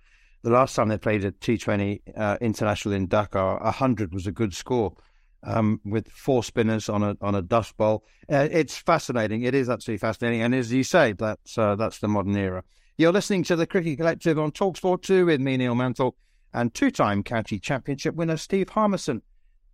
[0.47, 4.55] the last time they played a T20 uh, international in Dhaka, 100 was a good
[4.55, 4.95] score.
[5.43, 9.43] Um, with four spinners on a on a dust bowl, uh, it's fascinating.
[9.43, 12.65] It is absolutely fascinating, and as you say, that's uh, that's the modern era.
[12.97, 16.17] You're listening to the Cricket Collective on Talksport Two with me, Neil Mantle,
[16.53, 19.23] and two-time county championship winner Steve Harmison.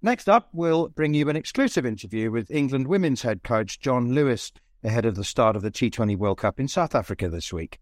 [0.03, 4.53] Next up, we'll bring you an exclusive interview with England women's head coach John Lewis
[4.85, 7.82] ahead of the start of the T20 World Cup in South Africa this week.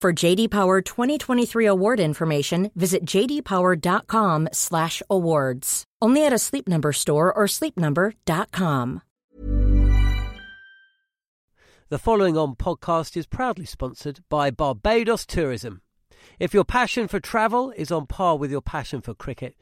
[0.00, 5.84] For JD Power 2023 award information, visit jdpower.com/awards.
[6.00, 9.02] Only at a Sleep Number store or sleepnumber.com.
[11.90, 15.82] The following on podcast is proudly sponsored by Barbados Tourism.
[16.38, 19.54] If your passion for travel is on par with your passion for cricket,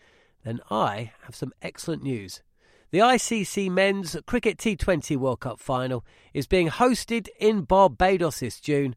[0.45, 2.45] then I have some excellent news.
[2.91, 8.97] The ICC Men's Cricket T20 World Cup final is being hosted in Barbados this June,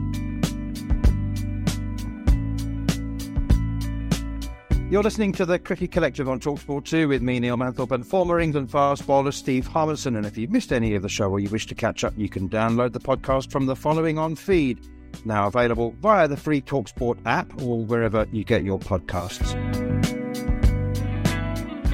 [4.91, 8.41] You're listening to the Cricket Collective on Talksport 2 with me, Neil Manthorp, and former
[8.41, 10.17] England fast bowler Steve Harmison.
[10.17, 12.27] And if you've missed any of the show or you wish to catch up, you
[12.27, 14.85] can download the podcast from the following on feed.
[15.23, 19.53] Now available via the free Talksport app or wherever you get your podcasts.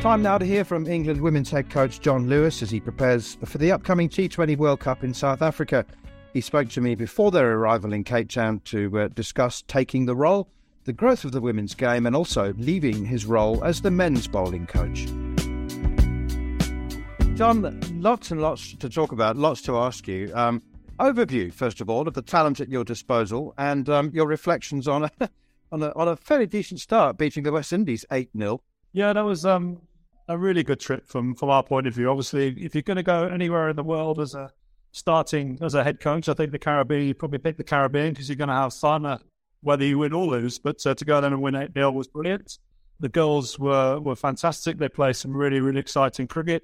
[0.01, 3.59] Time now to hear from England women's head coach John Lewis as he prepares for
[3.59, 5.85] the upcoming T20 World Cup in South Africa.
[6.33, 10.15] He spoke to me before their arrival in Cape Town to uh, discuss taking the
[10.15, 10.49] role
[10.87, 14.65] the growth of the women's game, and also leaving his role as the men's bowling
[14.65, 15.05] coach.
[17.35, 20.31] John, lots and lots to talk about, lots to ask you.
[20.33, 20.63] Um,
[20.97, 25.03] overview, first of all, of the talent at your disposal and um, your reflections on
[25.03, 25.11] a,
[25.73, 28.61] on, a, on a fairly decent start, beating the West Indies 8 0.
[28.93, 29.81] Yeah, that was um,
[30.29, 32.09] a really good trip from, from our point of view.
[32.09, 34.51] Obviously, if you're going to go anywhere in the world as a
[34.93, 38.29] starting as a head coach, I think the Caribbean, you probably pick the Caribbean because
[38.29, 39.05] you're going to have fun.
[39.05, 39.17] Uh,
[39.67, 40.57] whether you win or lose.
[40.57, 42.57] But uh, to go there and win 8 0 was brilliant.
[42.99, 44.77] The girls were, were fantastic.
[44.77, 46.63] They played some really, really exciting cricket.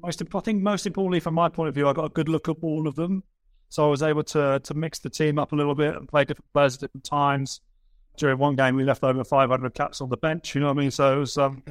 [0.00, 2.48] Most, I think most importantly, from my point of view, I got a good look
[2.48, 3.24] at all of them.
[3.68, 6.24] So I was able to to mix the team up a little bit and play
[6.24, 7.60] different players at different times.
[8.16, 10.54] During one game, we left over 500 caps on the bench.
[10.54, 10.90] You know what I mean?
[10.92, 11.64] So it was um,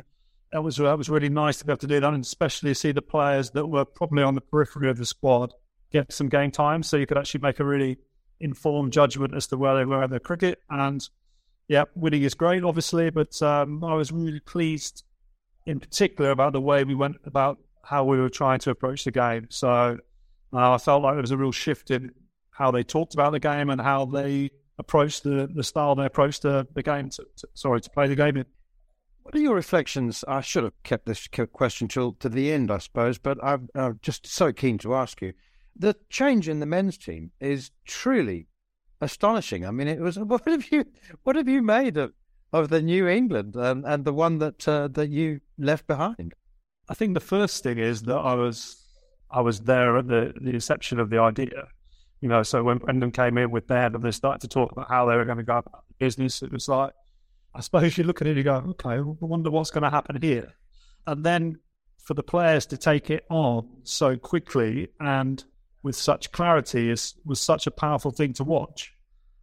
[0.51, 2.91] that was that was really nice to be able to do that, and especially see
[2.91, 5.53] the players that were probably on the periphery of the squad
[5.91, 7.99] get some game time, so you could actually make a really
[8.43, 10.59] informed judgment as to where they were in their cricket.
[10.69, 11.07] And
[11.67, 15.03] yeah, winning is great, obviously, but um, I was really pleased
[15.65, 19.11] in particular about the way we went about how we were trying to approach the
[19.11, 19.47] game.
[19.49, 19.97] So
[20.53, 22.11] uh, I felt like there was a real shift in
[22.51, 26.41] how they talked about the game and how they approached the, the style they approached
[26.41, 28.45] the, the game to, to, sorry to play the game in.
[29.23, 30.25] What are your reflections?
[30.27, 33.99] I should have kept this question till to the end, I suppose, but I'm, I'm
[34.01, 35.33] just so keen to ask you
[35.75, 38.47] the change in the men's team is truly
[39.01, 39.65] astonishing.
[39.65, 40.85] I mean, it was what have you
[41.23, 42.13] what have you made of,
[42.51, 46.33] of the New England and, and the one that uh, that you left behind?
[46.89, 48.83] I think the first thing is that I was
[49.31, 51.67] I was there at the the inception of the idea.
[52.21, 54.87] You know, so when Brendan came in with Ben and they started to talk about
[54.87, 56.93] how they were going to go about business, it was like,
[57.53, 59.89] I suppose you look at it and you go, okay, I wonder what's going to
[59.89, 60.53] happen here.
[61.05, 61.57] And then
[62.01, 65.43] for the players to take it on so quickly and
[65.83, 68.93] with such clarity is was such a powerful thing to watch.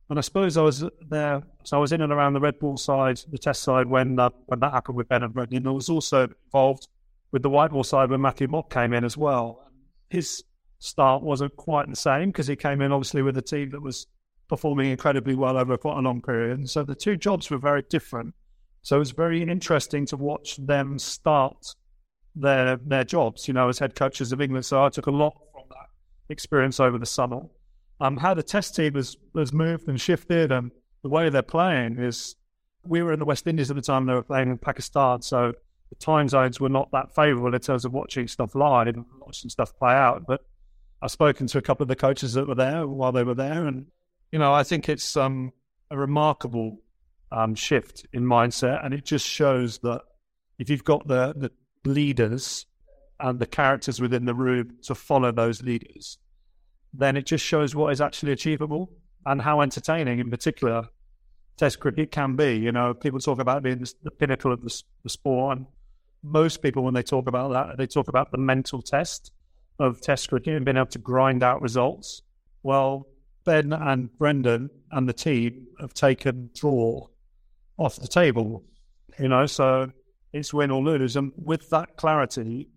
[0.09, 2.77] And I suppose I was there, so I was in and around the red ball
[2.77, 5.67] side, the test side when uh, when that happened with Ben and Brendan.
[5.67, 6.89] I was also involved
[7.31, 9.71] with the white ball side when Matthew Mott came in as well.
[10.09, 10.43] His
[10.81, 14.07] start wasn't quite the same because he came in obviously with a team that was
[14.49, 16.59] performing incredibly well over quite a long period.
[16.59, 18.35] And so the two jobs were very different.
[18.83, 21.75] So it was very interesting to watch them start
[22.35, 24.65] their their jobs, you know, as head coaches of England.
[24.65, 25.35] So I took a lot
[26.31, 27.43] experience over the summer.
[28.01, 30.71] Um, how the test team has, has moved and shifted and
[31.03, 32.37] the way they're playing is
[32.85, 35.53] we were in the West Indies at the time they were playing in Pakistan, so
[35.91, 39.51] the time zones were not that favourable in terms of watching stuff live and watching
[39.51, 40.25] stuff play out.
[40.27, 40.43] But
[41.03, 43.67] I've spoken to a couple of the coaches that were there while they were there,
[43.67, 43.87] and
[44.33, 45.53] you know I think it's um,
[45.91, 46.79] a remarkable
[47.33, 50.03] um, shift in mindset, and it just shows that
[50.59, 52.67] if you've got the the leaders
[53.21, 56.19] and the characters within the room to follow those leaders,
[56.93, 58.91] then it just shows what is actually achievable
[59.27, 60.89] and how entertaining, in particular,
[61.57, 62.57] Test cricket can be.
[62.57, 65.67] You know, people talk about being the pinnacle of the, the sport, and
[66.23, 69.31] most people, when they talk about that, they talk about the mental test
[69.79, 72.23] of Test cricket and being able to grind out results.
[72.63, 73.09] Well,
[73.45, 77.09] Ben and Brendan and the team have taken draw
[77.77, 78.65] off the table.
[79.19, 79.93] You know, so
[80.33, 82.69] it's win or lose, and with that clarity,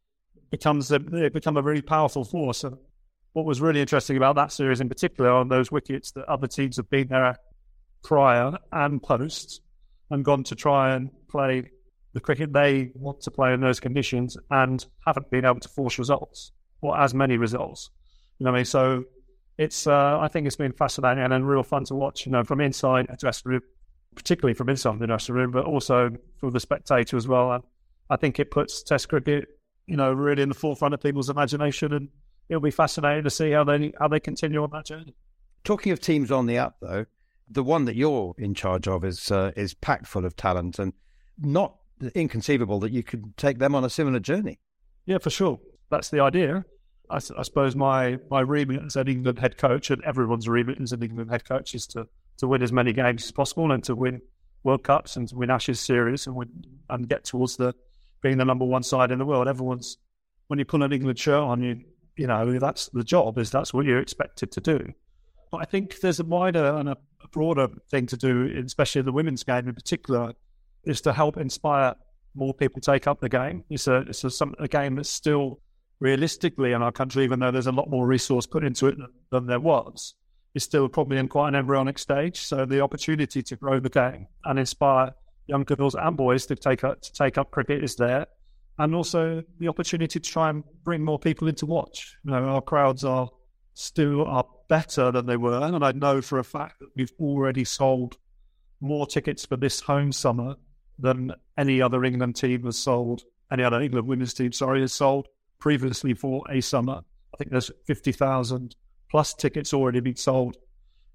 [0.54, 2.64] becomes a, become a really powerful force.
[2.64, 2.78] And
[3.32, 6.78] what was really interesting about that series in particular on those wickets that other teams
[6.78, 7.38] have been there
[8.04, 9.62] prior and post
[10.12, 11.72] and gone to try and play
[12.14, 15.98] the cricket they want to play in those conditions and haven't been able to force
[15.98, 16.52] results
[16.82, 17.90] or as many results.
[18.38, 18.66] You know what I mean?
[18.66, 19.06] So
[19.58, 22.28] it's uh, I think it's been fascinating and real fun to watch.
[22.28, 23.62] You know, from inside the dressing room,
[24.14, 27.54] particularly from inside the dressing room, but also for the spectator as well.
[27.54, 27.64] And
[28.12, 29.48] I think it puts Test cricket,
[29.88, 32.10] you know, really in the forefront of people's imagination, and
[32.50, 35.16] it'll be fascinating to see how they how they continue on that journey.
[35.64, 37.06] Talking of teams on the up, though,
[37.50, 40.94] the one that you're in charge of is uh, is packed full of talent, and
[41.38, 41.76] not
[42.16, 44.60] inconceivable that you could take them on a similar journey.
[45.06, 45.60] Yeah, for sure.
[45.90, 46.66] That's the idea.
[47.10, 50.92] I, I, suppose my my remit as an England head coach and everyone's remit as
[50.92, 52.08] an England head coach is to
[52.38, 54.22] to win as many games as possible and to win
[54.64, 56.50] World Cups and to win Ashes series and win
[56.90, 57.76] and get towards the
[58.24, 59.48] being the number one side in the world.
[59.48, 59.98] Everyone's
[60.48, 61.82] when you put an England shirt on, you
[62.16, 64.80] you know that's the job is that's what you're expected to do.
[65.52, 69.12] But I think there's a wider and a, a broader thing to do, especially the
[69.12, 70.34] women's game in particular,
[70.86, 71.94] is to help inspire
[72.34, 73.64] more people take up the game.
[73.70, 75.60] It's a it's a, some, a game that's still
[76.00, 79.08] realistically in our country, even though there's a lot more resource put into it than,
[79.32, 80.16] than there was,
[80.56, 82.42] is still probably in quite an embryonic stage.
[82.42, 85.14] So the opportunity to grow the game and inspire
[85.48, 88.28] young girls and boys to take up to take up cricket is there,
[88.78, 92.16] and also the opportunity to try and bring more people in to watch.
[92.24, 93.30] You know, our crowds are
[93.74, 97.64] still are better than they were, and I know for a fact that we've already
[97.64, 98.18] sold
[98.80, 100.56] more tickets for this home summer
[101.00, 103.24] than any other England team has sold.
[103.52, 105.28] Any other England women's team, sorry, has sold
[105.60, 107.02] previously for a summer.
[107.34, 108.76] I think there's fifty thousand
[109.10, 110.58] plus tickets already been sold,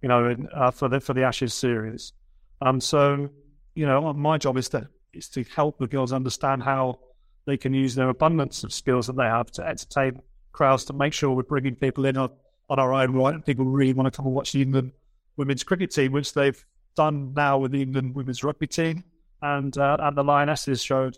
[0.02, 2.12] you know, in, uh, for the for the Ashes series.
[2.60, 3.30] Um, so
[3.78, 6.98] you know, my job is to is to help the girls understand how
[7.46, 10.20] they can use their abundance of skills that they have to entertain
[10.50, 12.30] crowds to make sure we're bringing people in on,
[12.68, 13.34] on our own right.
[13.34, 14.90] And people really want to come and watch the England
[15.36, 16.62] women's cricket team, which they've
[16.96, 19.04] done now with the England women's rugby team.
[19.42, 21.16] And uh, and the Lionesses showed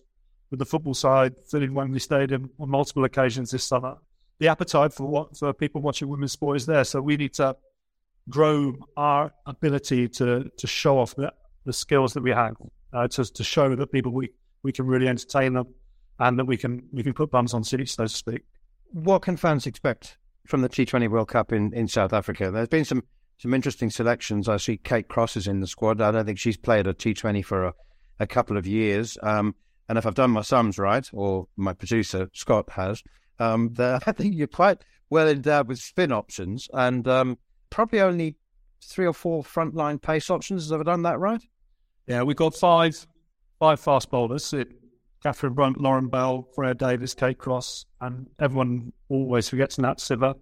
[0.51, 3.97] with the football side filling Wembley Stadium on multiple occasions this summer.
[4.39, 7.57] The appetite for what for people watching women's sport is there, so we need to
[8.29, 11.17] grow our ability to to show off
[11.65, 12.57] the, the skills that we have,
[12.93, 14.31] uh, to to show that people we
[14.63, 15.67] we can really entertain them,
[16.19, 18.43] and that we can we can put bums on seats, so to speak.
[18.93, 22.51] What can fans expect from the T20 World Cup in, in South Africa?
[22.51, 23.05] There's been some
[23.39, 24.49] some interesting selections.
[24.49, 26.01] I see Kate Cross is in the squad.
[26.01, 27.75] I don't think she's played a T20 for a
[28.21, 29.19] a couple of years.
[29.23, 29.55] Um,
[29.89, 33.03] and if I've done my sums right, or my producer Scott has,
[33.41, 37.39] um, I think you're quite well endowed with spin options, and um,
[37.71, 38.37] probably only
[38.83, 40.71] three or four frontline pace options.
[40.71, 41.43] Have I done that right?
[42.07, 43.07] Yeah, we've got five
[43.59, 44.69] five fast bowlers: it,
[45.23, 50.35] Catherine Brunt, Lauren Bell, Freya Davies, Kate Cross, and everyone always forgets Nat Sciver.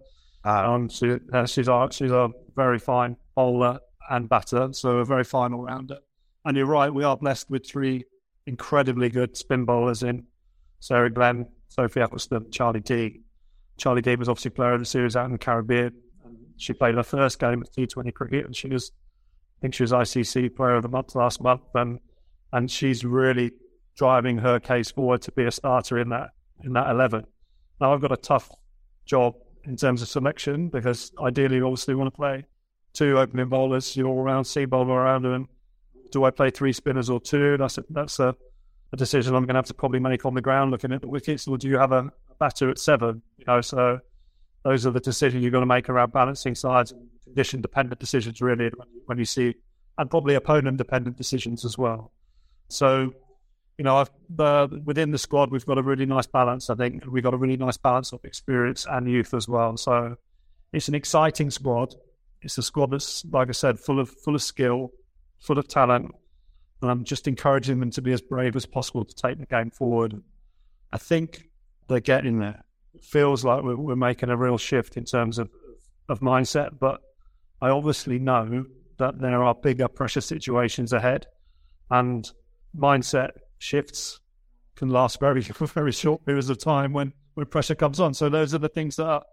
[0.45, 3.79] Uh, um, she, uh, she's a she's a very fine bowler
[4.09, 5.97] and batter, so a very fine all rounder.
[6.45, 8.05] And you're right, we are blessed with three
[8.47, 10.25] incredibly good spin bowlers in
[10.79, 13.23] Sarah Glenn, Sophie Ecclestone, Charlie Dean.
[13.77, 15.93] Charlie Dean was obviously player of the series out in the Caribbean.
[16.59, 18.91] And she played her first game of T20 cricket, and she was,
[19.59, 21.99] I think she was ICC Player of the Month last month, and
[22.51, 23.51] and she's really
[23.95, 26.31] driving her case forward to be a starter in that
[26.63, 27.25] in that eleven.
[27.79, 28.49] Now I've got a tough
[29.05, 32.45] job in terms of selection because ideally, obviously, we want to play
[32.91, 35.47] two opening bowlers, you all round seam bowler around them,
[36.11, 37.57] do I play three spinners or two?
[37.57, 38.35] That's a, that's a,
[38.91, 41.07] a decision I'm going to have to probably make on the ground looking at the
[41.07, 41.47] wickets.
[41.47, 43.21] Or do you have a batter at seven?
[43.37, 43.99] You know, so
[44.63, 48.41] those are the decisions you're going to make around balancing sides and condition dependent decisions,
[48.41, 48.71] really,
[49.05, 49.55] when you see,
[49.97, 52.11] and probably opponent dependent decisions as well.
[52.67, 53.13] So,
[53.77, 54.05] you know,
[54.37, 56.69] uh, within the squad, we've got a really nice balance.
[56.69, 59.77] I think we've got a really nice balance of experience and youth as well.
[59.77, 60.17] So,
[60.73, 61.95] it's an exciting squad.
[62.41, 64.91] It's a squad that's, like I said, full of full of skill,
[65.39, 66.11] full of talent.
[66.81, 69.71] And I'm just encouraging them to be as brave as possible to take the game
[69.71, 70.21] forward.
[70.93, 71.49] I think
[71.87, 72.63] they're getting there.
[73.01, 75.49] Feels like we're, we're making a real shift in terms of,
[76.07, 77.01] of mindset, but
[77.61, 78.65] I obviously know
[78.97, 81.27] that there are bigger pressure situations ahead,
[81.89, 82.29] and
[82.77, 84.19] mindset shifts
[84.75, 88.13] can last very very short periods of time when when pressure comes on.
[88.13, 89.23] So those are the things that, are,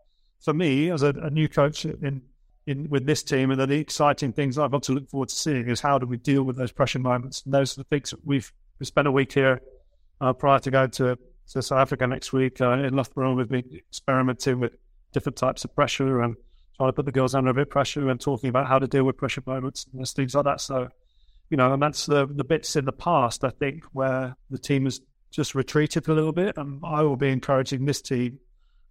[0.40, 2.22] for me, as a, a new coach in
[2.66, 3.50] in with this team.
[3.50, 6.16] And the exciting things I've got to look forward to seeing is how do we
[6.16, 7.42] deal with those pressure moments.
[7.44, 9.60] And those are the things we've we spent a week here
[10.20, 11.18] uh, prior to going to,
[11.52, 13.34] to South Africa next week uh, in Loughborough.
[13.34, 14.76] We've been experimenting with
[15.12, 16.36] different types of pressure and
[16.76, 18.86] trying to put the girls under a bit of pressure and talking about how to
[18.86, 20.60] deal with pressure moments and things like that.
[20.60, 20.88] So,
[21.50, 24.84] you know, and that's the the bits in the past I think where the team
[24.84, 28.38] has just retreated a little bit, and I will be encouraging this team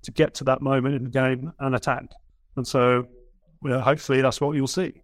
[0.04, 2.06] to get to that moment in the game and attack.
[2.56, 3.08] And so,
[3.62, 5.02] well, hopefully, that's what you'll see.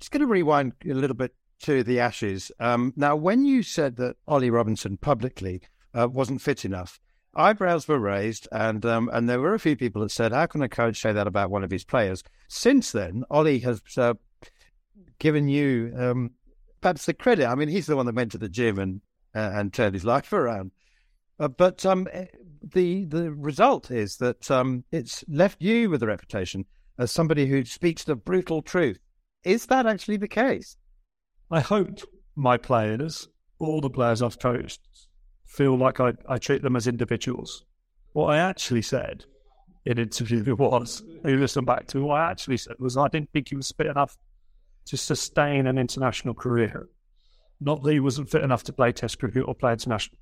[0.00, 2.50] Just going to rewind a little bit to the Ashes.
[2.58, 5.62] Um, now, when you said that Ollie Robinson publicly
[5.94, 7.00] uh, wasn't fit enough,
[7.36, 10.62] eyebrows were raised, and um, and there were a few people that said, "How can
[10.62, 14.14] a coach say that about one of his players?" Since then, Ollie has uh,
[15.18, 16.30] given you um,
[16.80, 17.46] perhaps the credit.
[17.46, 19.00] I mean, he's the one that went to the gym and
[19.34, 20.72] uh, and turned his life around.
[21.38, 22.26] Uh, but um, eh,
[22.62, 26.64] the the result is that um, it's left you with a reputation
[26.98, 28.98] as somebody who speaks the brutal truth.
[29.42, 30.76] Is that actually the case?
[31.50, 32.00] I hope
[32.34, 33.28] my players,
[33.58, 34.80] all the players I've coached,
[35.54, 37.64] feel like I, I treat them as individuals.
[38.12, 39.24] What I actually said
[39.84, 43.48] in interview was, you listen back to what I actually said was I didn't think
[43.48, 44.16] he was fit enough
[44.86, 46.88] to sustain an international career.
[47.60, 50.18] Not that he wasn't fit enough to play Test cricket or play international.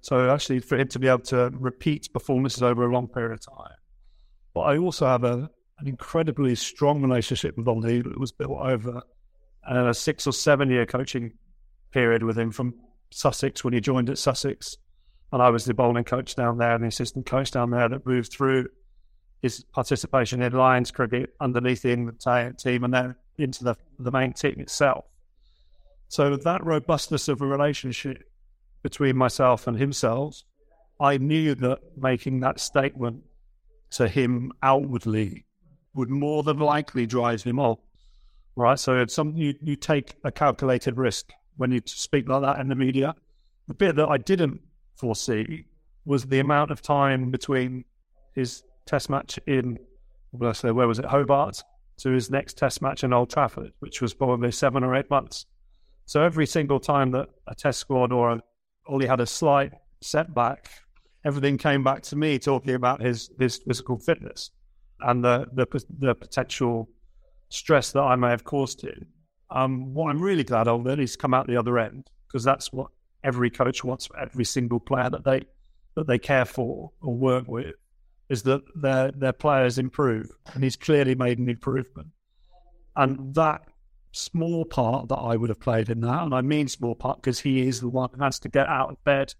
[0.00, 3.40] So actually, for him to be able to repeat performances over a long period of
[3.40, 3.74] time.
[4.54, 9.02] But I also have a, an incredibly strong relationship with Ollie that was built over
[9.68, 11.32] a six or seven year coaching
[11.90, 12.74] period with him from
[13.10, 14.76] Sussex when he joined at Sussex.
[15.32, 18.06] And I was the bowling coach down there and the assistant coach down there that
[18.06, 18.68] moved through
[19.42, 22.20] his participation in Lions cricket underneath the England
[22.58, 25.04] team and then into the, the main team itself.
[26.08, 28.24] So that robustness of a relationship
[28.82, 30.42] between myself and himself,
[31.00, 33.22] I knew that making that statement
[33.90, 35.44] to him outwardly
[35.94, 37.78] would more than likely drive him off.
[38.56, 38.78] Right.
[38.78, 42.68] So it's something you, you take a calculated risk when you speak like that in
[42.68, 43.14] the media.
[43.66, 44.60] The bit that I didn't
[44.96, 45.66] foresee
[46.06, 47.84] was the amount of time between
[48.34, 49.78] his test match in,
[50.30, 51.62] where was it, Hobart,
[51.98, 55.44] to his next test match in Old Trafford, which was probably seven or eight months.
[56.06, 58.42] So every single time that a test squad or a,
[58.86, 60.70] Ollie had a slight setback,
[61.24, 64.50] everything came back to me talking about his, his physical fitness
[65.00, 65.66] and the, the,
[65.98, 66.88] the potential
[67.50, 69.08] stress that I may have caused him.
[69.50, 72.72] Um, what I'm really glad of then is come out the other end because that's
[72.72, 72.88] what
[73.24, 75.46] every coach wants for every single player that they
[75.94, 77.74] that they care for or work with
[78.28, 82.08] is that their their players improve, and he's clearly made an improvement,
[82.94, 83.62] and that
[84.12, 87.40] small part that I would have played in that, and I mean small part because
[87.40, 89.34] he is the one who has to get out of bed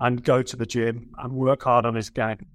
[0.00, 2.46] and go to the gym and work hard on his game.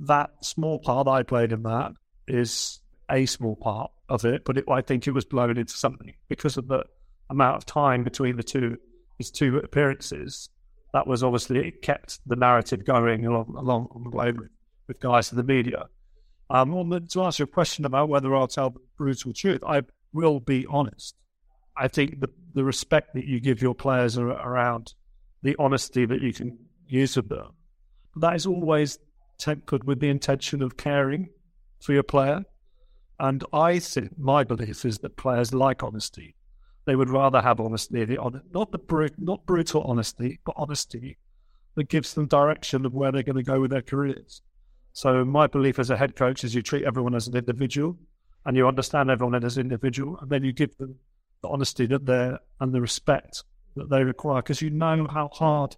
[0.00, 1.92] That small part I played in that
[2.28, 6.14] is a small part of it, but it, I think it was blown into something
[6.28, 6.84] because of the
[7.30, 8.78] amount of time between the two
[9.18, 10.48] his two appearances.
[10.92, 14.50] That was obviously it kept the narrative going along along the way with,
[14.86, 15.86] with guys in the media.
[16.48, 19.82] Um, on the, to answer your question about whether I'll tell the brutal truth, I
[20.12, 21.16] will be honest.
[21.76, 24.94] I think the, the respect that you give your players are around
[25.42, 27.52] the honesty that you can use with them,
[28.16, 28.98] that is always
[29.38, 31.28] tempered with the intention of caring
[31.80, 32.44] for your player.
[33.18, 36.34] And I think my belief is that players like honesty.
[36.84, 41.18] They would rather have honesty, not the not brutal honesty, but honesty
[41.74, 44.42] that gives them direction of where they're going to go with their careers.
[44.92, 47.98] So my belief as a head coach is you treat everyone as an individual
[48.46, 50.94] and you understand everyone as an individual, and then you give them
[51.42, 53.42] the honesty that they're and the respect
[53.74, 55.76] that they require because you know how hard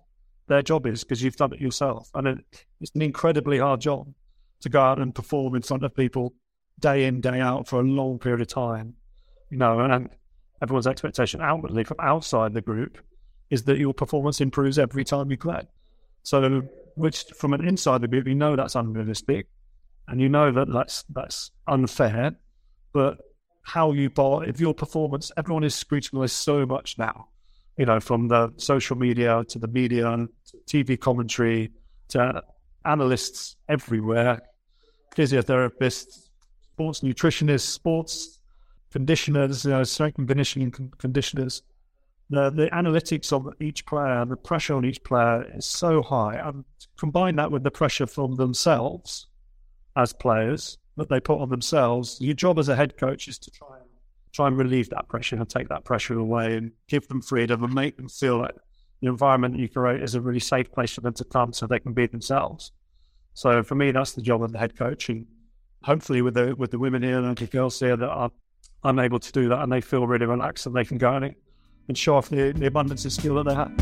[0.49, 2.39] their job is because you've done it yourself, and it,
[2.81, 4.13] it's an incredibly hard job
[4.61, 6.35] to go out and perform in front of people
[6.79, 8.95] day in day out for a long period of time,
[9.51, 10.11] you know, and
[10.63, 12.99] everyone's expectation outwardly from outside the group
[13.51, 15.63] is that your performance improves every time you play.
[16.23, 16.63] So,
[16.97, 19.49] which from an inside the group, you know that's unrealistic,
[20.07, 22.37] and you know that that's that's unfair
[22.93, 23.19] but
[23.63, 27.29] how you bowl, if your performance, everyone is scrutinized so much now,
[27.77, 30.03] you know, from the social media to the media,
[30.47, 31.71] to TV commentary
[32.09, 32.43] to
[32.85, 34.41] analysts everywhere,
[35.15, 36.28] physiotherapists,
[36.79, 38.39] sports nutritionists, sports
[38.93, 41.63] conditioners, you know, strength and conditioning conditioners.
[42.31, 46.37] The, the analytics of each player, the pressure on each player is so high.
[46.37, 46.65] And
[46.97, 49.27] combine that with the pressure from themselves
[49.97, 52.21] as players, that they put on themselves.
[52.21, 53.89] Your job as a head coach is to try and
[54.33, 57.75] try and relieve that pressure and take that pressure away and give them freedom and
[57.75, 58.55] make them feel like
[59.01, 61.81] the environment you create is a really safe place for them to come so they
[61.81, 62.71] can be themselves.
[63.35, 65.09] So for me, that's the job of the head coach.
[65.09, 65.27] And
[65.83, 68.31] hopefully with the with the women here and the girls here that are
[68.85, 71.35] unable to do that and they feel really relaxed and they can go and,
[71.89, 73.77] and show off the, the abundance of skill that they have.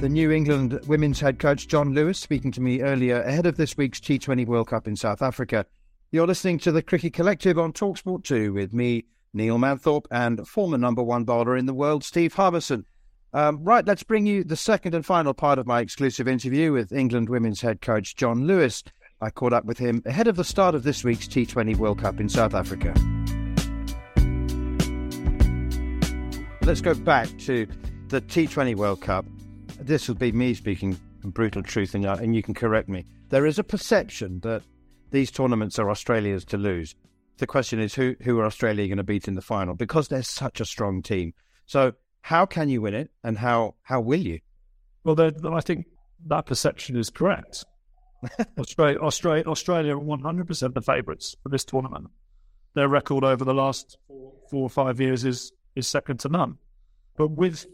[0.00, 3.76] The New England women's head coach John Lewis speaking to me earlier ahead of this
[3.76, 5.64] week's T20 World Cup in South Africa.
[6.10, 10.76] You're listening to the Cricket Collective on Talksport 2 with me, Neil Manthorp, and former
[10.76, 12.84] number one bowler in the world, Steve Harmison.
[13.32, 16.92] Um, right, let's bring you the second and final part of my exclusive interview with
[16.92, 18.84] England women's head coach John Lewis.
[19.24, 22.20] I caught up with him ahead of the start of this week's T20 World Cup
[22.20, 22.92] in South Africa.
[26.60, 27.66] Let's go back to
[28.08, 29.24] the T20 World Cup.
[29.80, 33.06] This will be me speaking brutal truth, and, uh, and you can correct me.
[33.30, 34.62] There is a perception that
[35.10, 36.94] these tournaments are Australia's to lose.
[37.38, 40.22] The question is who who are Australia going to beat in the final because they're
[40.22, 41.32] such a strong team.
[41.64, 44.40] So how can you win it, and how how will you?
[45.02, 45.18] Well,
[45.54, 45.86] I think
[46.26, 47.64] that perception is correct.
[48.58, 52.08] Australia, Australia, Australia are one hundred percent the favourites for this tournament.
[52.74, 56.58] Their record over the last four, four or five years is is second to none.
[57.16, 57.66] But with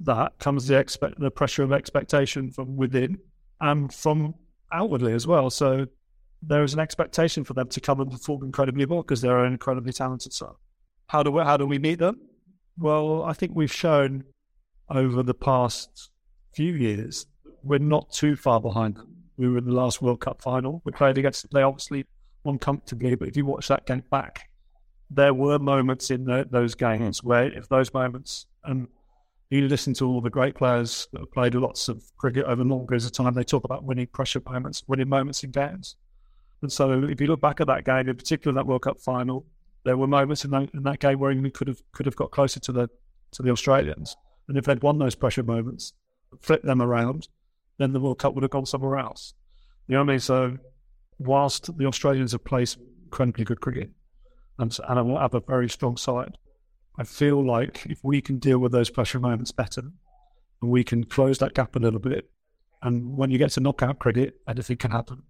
[0.00, 3.18] that comes the expect the pressure of expectation from within
[3.60, 4.34] and from
[4.72, 5.50] outwardly as well.
[5.50, 5.86] So
[6.42, 9.52] there is an expectation for them to come and perform incredibly well because they're an
[9.52, 10.54] incredibly talented side.
[11.08, 12.20] How do we, how do we meet them?
[12.78, 14.24] Well, I think we've shown
[14.88, 16.10] over the past
[16.54, 17.26] few years
[17.64, 19.16] we're not too far behind them.
[19.38, 20.82] We were in the last World Cup final.
[20.84, 22.04] We played against they obviously
[22.44, 24.50] won comfortably, but if you watch that game back,
[25.10, 28.88] there were moments in the, those games where if those moments and
[29.50, 32.86] you listen to all the great players that have played lots of cricket over long
[32.86, 35.96] periods of time, they talk about winning pressure moments, winning moments in games.
[36.60, 39.46] And so if you look back at that game, in particular that World Cup final,
[39.84, 42.30] there were moments in that, in that game where England could have could have got
[42.30, 42.90] closer to the
[43.32, 44.16] to the Australians.
[44.48, 45.92] And if they'd won those pressure moments,
[46.40, 47.28] flipped them around,
[47.78, 49.34] then the World Cup would have gone somewhere else.
[49.86, 50.20] You know what I mean?
[50.20, 50.58] So
[51.18, 52.70] whilst the Australians have played
[53.04, 53.90] incredibly good cricket
[54.58, 56.36] and, and have a very strong side,
[56.98, 59.82] I feel like if we can deal with those pressure moments better
[60.60, 62.28] and we can close that gap a little bit,
[62.82, 65.22] and when you get to knockout cricket, anything can happen.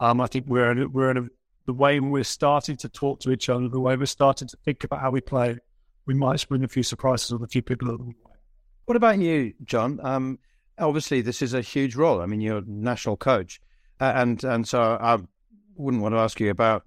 [0.00, 1.26] Um, I think we're in, we're in a,
[1.66, 4.84] the way we're starting to talk to each other, the way we're starting to think
[4.84, 5.58] about how we play,
[6.06, 8.14] we might spring a few surprises on a few people.
[8.86, 10.00] What about you, John?
[10.02, 10.38] Um,
[10.78, 12.20] obviously, this is a huge role.
[12.20, 13.60] I mean, you're a national coach,
[14.00, 15.18] uh, and and so I
[15.76, 16.84] wouldn't want to ask you about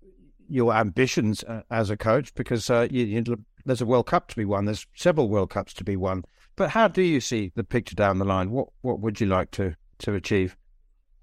[0.50, 4.36] your ambitions uh, as a coach because uh, you, you, there's a World Cup to
[4.36, 4.66] be won.
[4.66, 6.24] There's several World Cups to be won.
[6.56, 8.52] But how do you see the picture down the line?
[8.52, 10.58] What what would you like to to achieve?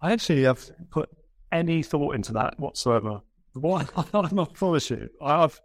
[0.00, 1.10] I actually have put
[1.52, 3.20] any thought into that whatsoever.
[3.54, 5.60] What not promise you, I've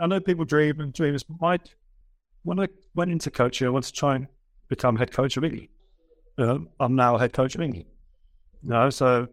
[0.00, 1.16] I know people dream and dream.
[1.40, 1.58] My
[2.42, 4.26] when I went into coaching, I wanted to try and
[4.68, 5.44] become head coach of.
[6.36, 7.86] You know, I'm now head coach of England.
[8.62, 9.28] Know, so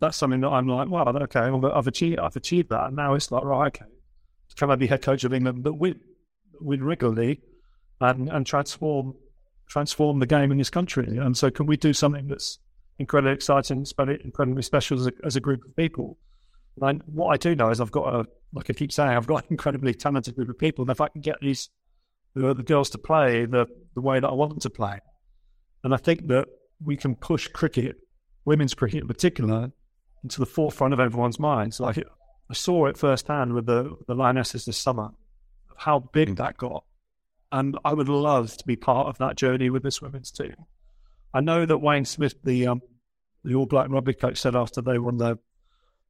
[0.00, 3.30] that's something that I'm like, wow, okay, I've achieved, I've achieved that, and now it's
[3.30, 3.86] like, right, okay,
[4.56, 6.00] can I be head coach of England, but win,
[6.60, 7.40] win regularly,
[8.00, 9.14] and and transform
[9.68, 11.16] transform the game in this country?
[11.18, 12.58] And so, can we do something that's
[12.98, 13.86] incredibly exciting,
[14.24, 16.18] incredibly special as a, as a group of people?
[16.80, 19.44] And what I do know is I've got a, like I keep saying, I've got
[19.44, 21.70] an incredibly talented group of people, and if I can get these
[22.34, 24.98] the, the girls to play the the way that I want them to play,
[25.84, 26.48] and I think that
[26.82, 27.96] we can push cricket,
[28.44, 29.70] women's cricket in particular,
[30.22, 31.78] into the forefront of everyone's minds.
[31.78, 35.10] Like I saw it firsthand with the the Lionesses this summer,
[35.76, 36.36] how big mm.
[36.36, 36.84] that got,
[37.52, 40.54] and I would love to be part of that journey with this women's team.
[41.32, 42.82] I know that Wayne Smith, the um,
[43.44, 45.38] the All Black rugby coach, said after they won the,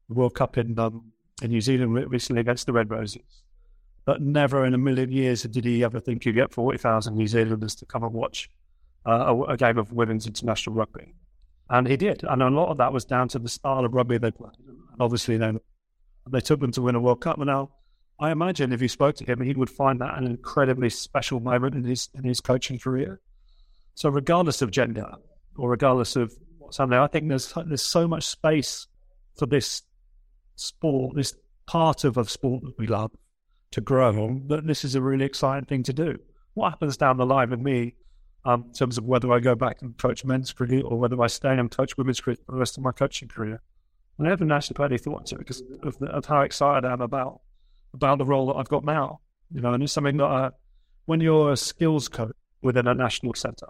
[0.09, 1.13] the World Cup in um,
[1.43, 3.43] in New Zealand recently against the Red Roses,
[4.07, 7.27] that never in a million years did he ever think you'd get forty thousand New
[7.27, 8.49] Zealanders to come and watch
[9.07, 11.15] uh, a, game of women's international rugby.
[11.71, 12.25] And he did.
[12.25, 14.57] And a lot of that was down to the style of rugby they played.
[14.67, 15.53] And obviously, they,
[16.31, 17.39] they took them to win a World Cup.
[17.39, 17.71] And now,
[18.21, 21.75] I imagine if you spoke to him, he would find that an incredibly special moment
[21.75, 23.21] in his in his coaching career.
[23.95, 25.11] So, regardless of gender
[25.57, 28.87] or regardless of what's happening, I think there's there's so much space
[29.37, 29.83] for this
[30.55, 31.35] sport, this
[31.67, 33.11] part of a sport that we love,
[33.73, 34.41] to grow.
[34.47, 36.19] That this is a really exciting thing to do.
[36.55, 37.95] What happens down the line with me
[38.45, 41.27] um, in terms of whether I go back and coach men's cricket or whether I
[41.29, 43.61] stay and coach women's cricket for the rest of my coaching career.
[44.21, 46.93] I haven't actually put any thought into it because of, the, of, how excited I
[46.93, 47.41] am about
[47.93, 49.21] about the role that I've got now.
[49.53, 50.51] You know, and it's something that uh,
[51.07, 53.67] when you're a skills coach within a national centre,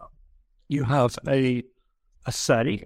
[0.69, 1.63] you have a
[2.27, 2.85] a say,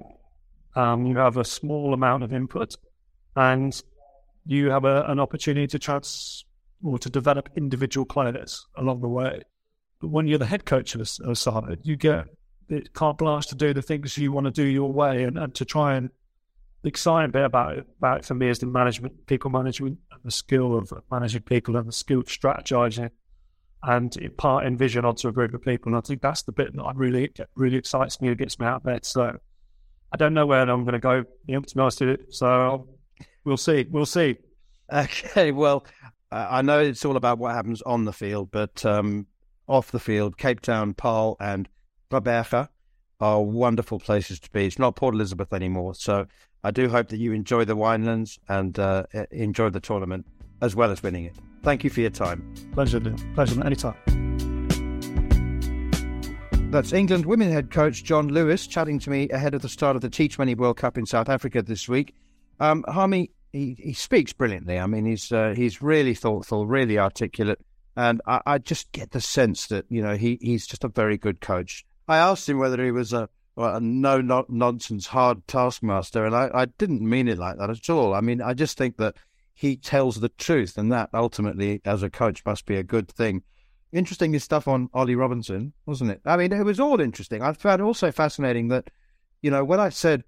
[0.76, 2.76] um, you have a small amount of input,
[3.34, 3.82] and
[4.46, 6.44] you have a, an opportunity to trans
[6.82, 9.42] or to develop individual players along the way.
[10.00, 12.26] But when you're the head coach of a, side, you get
[12.68, 15.54] it carte blanche to do the things you want to do your way and, and
[15.54, 16.10] to try and
[16.82, 20.20] the exciting bit about it, about it for me is the management, people management, and
[20.22, 23.10] the skill of managing people and the skill of strategizing
[23.82, 25.90] and imparting vision onto a group of people.
[25.90, 28.66] And I think that's the bit that I really really excites me and gets me
[28.66, 29.04] out of bed.
[29.04, 29.36] So
[30.12, 31.24] I don't know where I'm going to go.
[31.46, 32.26] You know, to be honest with you.
[32.30, 32.88] So
[33.44, 33.86] we'll see.
[33.90, 34.36] We'll see.
[34.90, 35.52] Okay.
[35.52, 35.84] Well,
[36.32, 39.26] I know it's all about what happens on the field, but um,
[39.68, 41.68] off the field, Cape Town, Paarl, and
[42.10, 42.68] Gqeberha
[43.20, 44.66] are wonderful places to be.
[44.66, 45.94] It's not Port Elizabeth anymore.
[45.94, 46.26] So
[46.64, 50.26] I do hope that you enjoy the Winelands and uh, enjoy the tournament
[50.60, 51.36] as well as winning it.
[51.62, 52.54] Thank you for your time.
[52.72, 53.00] Pleasure,
[53.34, 53.94] pleasure, anytime.
[56.70, 60.02] That's England women head coach John Lewis chatting to me ahead of the start of
[60.02, 62.14] the T20 World Cup in South Africa this week.
[62.60, 64.78] Um, Harmy, he, he speaks brilliantly.
[64.78, 67.58] I mean, he's uh, he's really thoughtful, really articulate,
[67.98, 71.18] and I, I, just get the sense that you know he, he's just a very
[71.18, 71.84] good coach.
[72.06, 76.64] I asked him whether he was a, a no nonsense hard taskmaster, and I, I
[76.66, 78.14] didn't mean it like that at all.
[78.14, 79.16] I mean, I just think that
[79.52, 83.42] he tells the truth, and that ultimately, as a coach, must be a good thing
[83.92, 86.20] interesting stuff on Ollie Robinson, wasn't it?
[86.24, 87.42] I mean, it was all interesting.
[87.42, 88.90] I found also fascinating that,
[89.42, 90.24] you know, when I said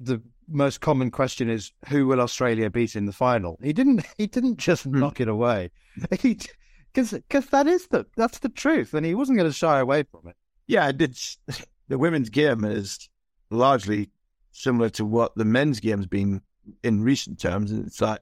[0.00, 4.04] the most common question is who will Australia beat in the final, he didn't.
[4.18, 4.98] He didn't just hmm.
[4.98, 5.70] knock it away.
[6.10, 6.48] Because
[6.96, 10.28] because that is the that's the truth, and he wasn't going to shy away from
[10.28, 10.36] it.
[10.66, 11.38] Yeah, it's
[11.88, 13.08] the women's game is
[13.50, 14.10] largely
[14.52, 16.40] similar to what the men's game's been
[16.82, 17.70] in recent terms.
[17.70, 18.20] It's like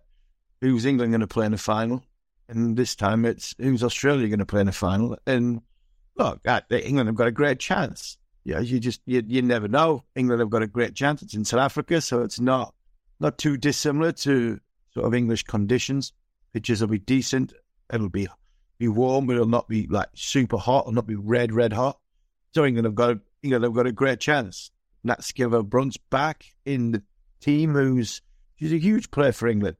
[0.61, 2.03] who's England going to play in the final?
[2.49, 5.16] And this time it's who's Australia going to play in the final?
[5.27, 5.62] And
[6.16, 8.18] look, uh, England have got a great chance.
[8.43, 10.05] Yeah, you just you, you never know.
[10.16, 11.22] England have got a great chance.
[11.22, 12.75] It's in South Africa, so it's not
[13.20, 14.59] not too dissimilar to
[14.93, 16.12] sort of English conditions.
[16.53, 17.53] Pitches will be decent.
[17.93, 18.29] It'll be
[18.79, 20.83] be warm, but it'll not be like super hot.
[20.83, 21.99] It'll not be red, red hot.
[22.53, 24.70] So England have got a, have got a great chance.
[25.03, 27.03] Nat Sciver-Brunt's back in the
[27.41, 28.22] team, who's
[28.57, 29.77] she's a huge player for England.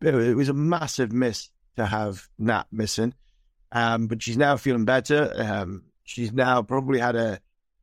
[0.00, 3.14] It was a massive miss to have Nat missing.
[3.72, 5.32] Um, but she's now feeling better.
[5.34, 7.40] Um, she's now probably had a,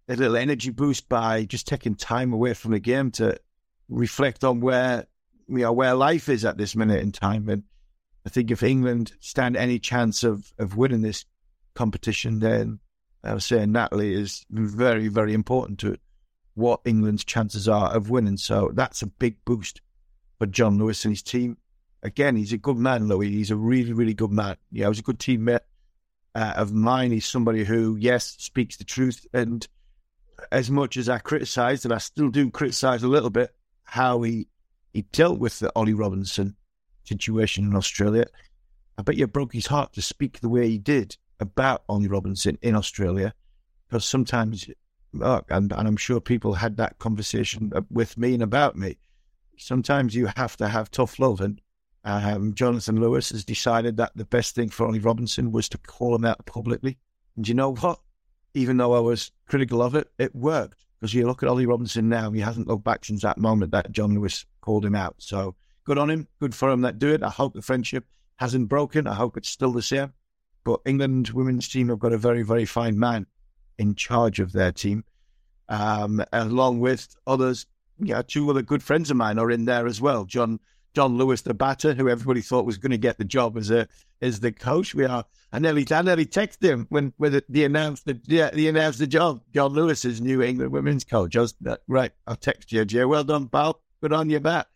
[0.07, 3.37] a little energy boost by just taking time away from the game to
[3.89, 5.05] reflect on where
[5.49, 7.49] you know where life is at this minute in time.
[7.49, 7.63] And
[8.25, 11.25] I think if England stand any chance of of winning this
[11.75, 12.79] competition, then
[13.23, 15.97] I was saying Natalie is very very important to
[16.55, 18.37] what England's chances are of winning.
[18.37, 19.81] So that's a big boost
[20.37, 21.57] for John Lewis and his team
[22.03, 23.31] again, he's a good man, Louis.
[23.31, 24.57] He's a really, really good man.
[24.71, 25.61] Yeah, he's a good teammate
[26.35, 27.11] uh, of mine.
[27.11, 29.25] He's somebody who, yes, speaks the truth.
[29.33, 29.67] And
[30.51, 34.47] as much as I criticised, and I still do criticise a little bit, how he
[34.93, 36.55] he dealt with the Ollie Robinson
[37.03, 38.25] situation in Australia,
[38.97, 42.57] I bet you broke his heart to speak the way he did about Ollie Robinson
[42.61, 43.33] in Australia,
[43.87, 44.69] because sometimes,
[45.13, 48.97] look, and, and I'm sure people had that conversation with me and about me.
[49.57, 51.59] Sometimes you have to have tough love, and
[52.03, 56.15] um, Jonathan Lewis has decided that the best thing for Ollie Robinson was to call
[56.15, 56.97] him out publicly.
[57.35, 57.99] And you know what?
[58.53, 60.85] Even though I was critical of it, it worked.
[60.99, 63.91] Because you look at Ollie Robinson now, he hasn't looked back since that moment that
[63.91, 65.15] John Lewis called him out.
[65.17, 66.27] So good on him.
[66.39, 67.23] Good for him that do it.
[67.23, 68.05] I hope the friendship
[68.37, 69.07] hasn't broken.
[69.07, 70.13] I hope it's still the same.
[70.63, 73.27] But England women's team have got a very, very fine man
[73.77, 75.03] in charge of their team,
[75.67, 77.65] um, along with others.
[77.99, 80.25] Yeah, two other good friends of mine are in there as well.
[80.25, 80.59] John
[80.93, 83.87] John Lewis, the batter, who everybody thought was going to get the job as a
[84.21, 84.95] as the coach.
[84.95, 85.25] We are.
[85.51, 89.07] I nearly, I nearly texted him when when the, announced the yeah, the announced the
[89.07, 89.41] job.
[89.53, 91.35] John Lewis is new England women's coach.
[91.35, 91.55] I was
[91.87, 92.11] right.
[92.25, 93.05] I'll text you, Jay.
[93.05, 93.81] Well done, pal.
[94.01, 94.67] Good on your bat.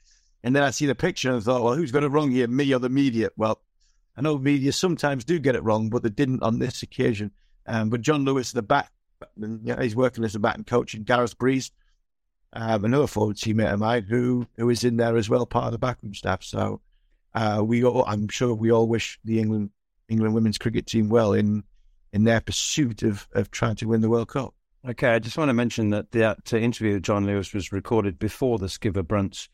[0.47, 2.73] And then I see the picture and thought, well, who's got it wrong here, me
[2.73, 3.31] or the media?
[3.35, 3.61] Well,
[4.15, 7.31] I know media sometimes do get it wrong, but they didn't on this occasion.
[7.65, 8.89] Um, but John Lewis, the bat,
[9.35, 11.71] yeah, he's working as a batting coach, and Gareth Breese
[12.53, 15.73] um, another forward teammate of mine who who is in there as well, part of
[15.73, 16.43] the backroom staff.
[16.43, 16.79] So
[17.33, 19.71] uh, we all, I'm sure we all wish the England
[20.07, 21.63] England women's cricket team well in
[22.13, 24.53] in their pursuit of of trying to win the World Cup.
[24.87, 28.17] Okay, I just want to mention that that uh, interview with John Lewis was recorded
[28.17, 29.49] before the Sciver-Brunts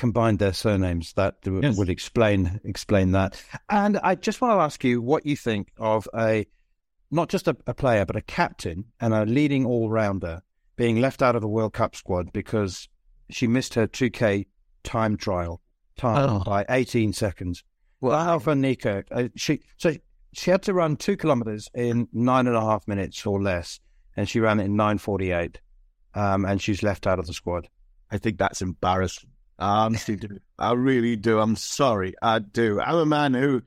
[0.00, 1.12] combined their surnames.
[1.12, 1.76] That yes.
[1.76, 3.40] would explain explain that.
[3.68, 6.46] And I just want to ask you what you think of a
[7.10, 10.40] not just a, a player, but a captain and a leading all rounder
[10.76, 12.88] being left out of the World Cup squad because
[13.28, 14.46] she missed her 2K
[14.84, 15.60] time trial
[15.98, 16.44] time oh.
[16.44, 17.62] by 18 seconds.
[18.00, 19.94] Well, van Niekerk, uh, she so
[20.32, 23.80] she had to run two kilometers in nine and a half minutes or less,
[24.16, 25.56] and she ran it in 9:48,
[26.14, 27.68] um, and she's left out of the squad.
[28.10, 29.29] I think that's embarrassing.
[29.60, 30.40] I honestly do.
[30.58, 31.38] I really do.
[31.38, 32.14] I'm sorry.
[32.22, 32.80] I do.
[32.80, 33.62] I'm a man who,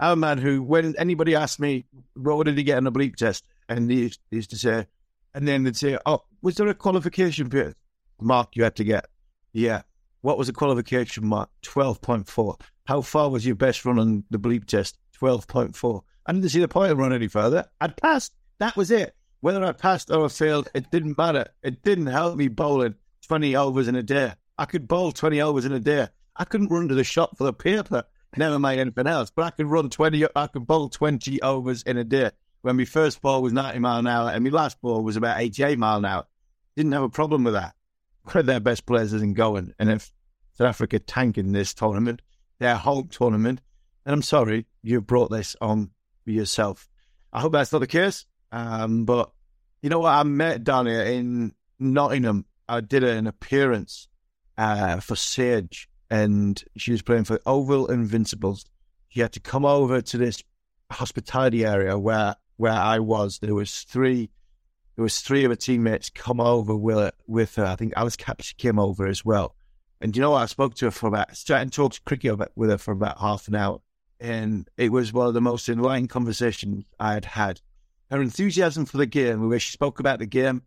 [0.00, 3.16] I'm a man who, when anybody asks me, what did he get on a bleep
[3.16, 3.46] test?
[3.68, 4.86] And he used to say,
[5.34, 7.74] and then they'd say, "Oh, was there a qualification period?"
[8.20, 9.06] Mark, you had to get.
[9.52, 9.82] Yeah,
[10.22, 11.50] What was the qualification mark?
[11.62, 12.60] 12.4.
[12.86, 14.98] How far was your best run on the bleep test?
[15.20, 16.02] 12.4.
[16.26, 17.66] I didn't see the point of running any further.
[17.80, 18.34] I'd passed.
[18.58, 19.14] That was it.
[19.40, 21.46] Whether I passed or I failed, it didn't matter.
[21.62, 22.94] It didn't help me bowling
[23.26, 24.32] 20 overs in a day.
[24.58, 26.08] I could bowl 20 overs in a day.
[26.36, 28.04] I couldn't run to the shop for the paper,
[28.36, 31.96] never mind anything else, but I could run 20, I could bowl 20 overs in
[31.96, 32.30] a day.
[32.62, 35.40] When my first ball was 90 mile an hour and my last ball was about
[35.40, 36.26] 88 mile an hour.
[36.76, 37.74] Didn't have a problem with that.
[38.24, 39.74] One of their best players isn't going.
[39.78, 40.12] And if
[40.54, 42.20] South Africa tanking this tournament,
[42.58, 43.60] their home tournament,
[44.04, 45.90] and I'm sorry, you brought this on
[46.24, 46.88] yourself.
[47.32, 48.26] I hope that's not the case.
[48.50, 49.30] Um, but
[49.82, 50.12] you know what?
[50.12, 52.44] I met here in Nottingham.
[52.68, 54.07] I did an appearance
[54.58, 58.66] uh, for Sage, and she was playing for Oval Invincibles.
[59.08, 60.42] She had to come over to this
[60.90, 63.38] hospitality area where where I was.
[63.38, 64.30] There was three.
[64.96, 67.64] There was three of her teammates come over with with her.
[67.64, 69.54] I think Alice Capsey came over as well.
[70.00, 70.42] And you know what?
[70.42, 73.48] I spoke to her for about, started and talked cricket with her for about half
[73.48, 73.80] an hour.
[74.20, 77.60] And it was one of the most enlightening conversations I had had
[78.10, 80.62] her enthusiasm for the game, where she spoke about the game,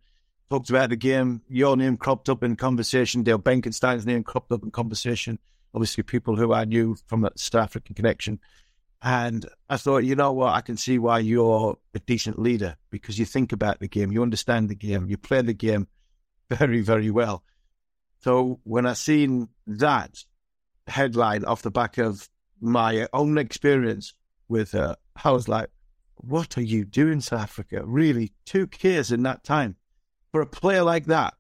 [0.52, 1.42] talked about the game.
[1.48, 3.24] Your name cropped up in conversation.
[3.24, 5.40] Dale Benkenstein's name cropped up in conversation.
[5.74, 8.38] Obviously, people who I knew from the South African connection.
[9.02, 10.54] And I thought, you know what?
[10.54, 14.22] I can see why you're a decent leader because you think about the game, you
[14.22, 15.88] understand the game, you play the game
[16.50, 17.44] very, very well.
[18.20, 20.22] So when I seen that
[20.86, 22.28] headline off the back of
[22.60, 24.14] my own experience
[24.50, 25.70] with her, I was like,
[26.16, 27.84] what are you doing, South Africa?
[27.86, 29.78] Really, two Ks in that time.
[30.32, 31.34] For a player like that,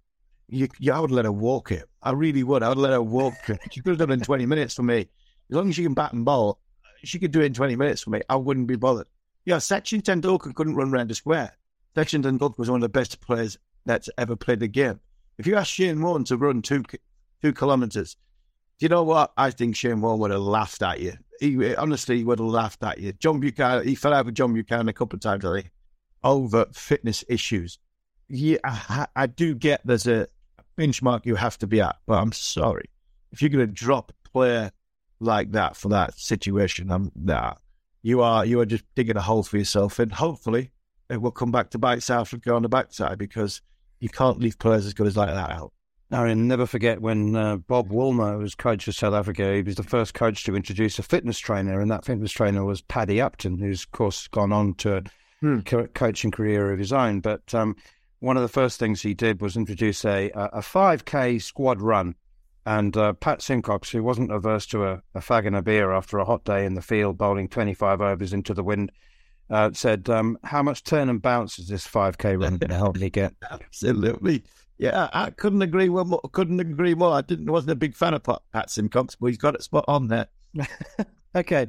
[0.47, 1.85] you, you, I would let her walk it.
[2.01, 2.63] I really would.
[2.63, 3.59] I would let her walk it.
[3.71, 4.99] She could have done it in 20 minutes for me.
[5.49, 6.59] As long as she can bat and ball,
[7.03, 8.21] she could do it in 20 minutes for me.
[8.29, 9.07] I wouldn't be bothered.
[9.45, 11.57] Yeah, Sachin Tendulkar couldn't run around the square.
[11.95, 14.99] Sachin Tendulkar was one of the best players that's ever played the game.
[15.37, 16.83] If you ask Shane Warne to run two
[17.41, 18.17] two kilometres,
[18.77, 19.31] do you know what?
[19.37, 22.83] I think Shane Warne would have laughed at you he honestly he would have laughed
[22.83, 23.11] at you.
[23.13, 25.71] John Buchanan, he fell out with John Buchanan a couple of times, I think,
[26.23, 27.79] over fitness issues.
[28.33, 30.27] Yeah, I, I do get there's a
[30.77, 32.85] benchmark you have to be at, but I'm sorry
[33.31, 34.71] if you're going to drop a player
[35.19, 37.55] like that for that situation, I'm nah,
[38.01, 40.71] you are you are just digging a hole for yourself, and hopefully
[41.09, 43.61] it will come back to bite South Africa on the backside because
[43.99, 45.71] you can't leave players as good as like that out.
[46.09, 49.83] Now, never forget when uh, Bob Woolmer was coach of South Africa, he was the
[49.83, 53.83] first coach to introduce a fitness trainer, and that fitness trainer was Paddy Upton, who's,
[53.83, 55.03] of course, gone on to a
[55.39, 55.59] hmm.
[55.61, 57.21] co- coaching career of his own.
[57.21, 57.77] But um,
[58.21, 62.15] one of the first things he did was introduce a, a 5K squad run.
[62.65, 66.19] And uh, Pat Symcox, who wasn't averse to a, a fag and a beer after
[66.19, 68.91] a hot day in the field, bowling 25 overs into the wind,
[69.49, 72.97] uh, said, um, How much turn and bounce is this 5K run going to help
[72.97, 73.33] me get?
[73.51, 74.43] Absolutely.
[74.77, 76.21] Yeah, I couldn't agree more.
[76.31, 77.13] Couldn't agree more.
[77.13, 80.07] I didn't wasn't a big fan of Pat Symcox, but he's got it spot on
[80.07, 80.27] there.
[81.35, 81.67] okay,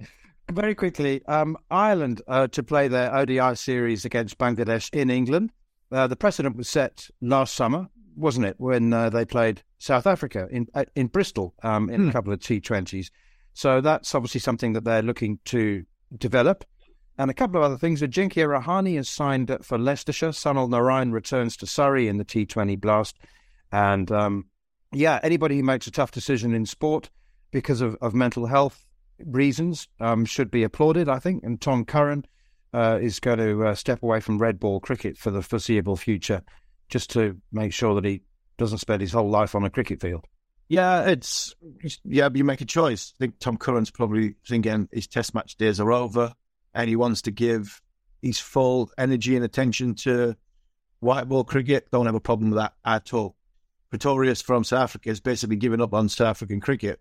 [0.50, 5.50] very quickly, um, Ireland uh, to play their ODI series against Bangladesh in England.
[5.92, 10.48] Uh, the precedent was set last summer, wasn't it, when uh, they played South Africa
[10.50, 12.08] in in Bristol um, in hmm.
[12.08, 13.10] a couple of T20s.
[13.54, 15.84] So that's obviously something that they're looking to
[16.16, 16.64] develop.
[17.18, 18.00] And a couple of other things.
[18.00, 20.30] Ajinkya Rahane has signed for Leicestershire.
[20.30, 23.18] Sunil Narine returns to Surrey in the T20 Blast.
[23.70, 24.46] And um,
[24.92, 27.10] yeah, anybody who makes a tough decision in sport
[27.50, 28.86] because of, of mental health
[29.24, 31.44] reasons um, should be applauded, I think.
[31.44, 32.24] And Tom Curran
[32.72, 36.42] uh, is going to uh, step away from red ball cricket for the foreseeable future
[36.88, 38.22] just to make sure that he
[38.58, 40.26] doesn't spend his whole life on a cricket field.
[40.68, 41.54] Yeah, it's
[42.04, 42.28] yeah.
[42.32, 43.12] You make a choice.
[43.16, 46.32] I think Tom Curran's probably thinking his Test match days are over
[46.74, 47.82] and he wants to give
[48.22, 50.36] his full energy and attention to
[51.00, 51.90] white ball cricket.
[51.90, 53.36] Don't have a problem with that at all.
[53.90, 57.00] Pretorius from South Africa has basically given up on South African cricket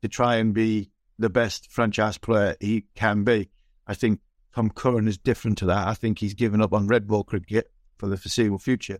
[0.00, 3.50] to try and be the best franchise player he can be.
[3.86, 4.18] I think
[4.54, 5.88] Tom Curran is different to that.
[5.88, 8.98] I think he's given up on red ball cricket for the foreseeable future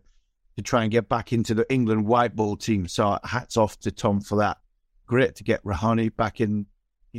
[0.57, 2.89] to try and get back into the England white ball team.
[2.89, 4.59] So hats off to Tom for that.
[5.07, 6.67] Great to get Rahane back in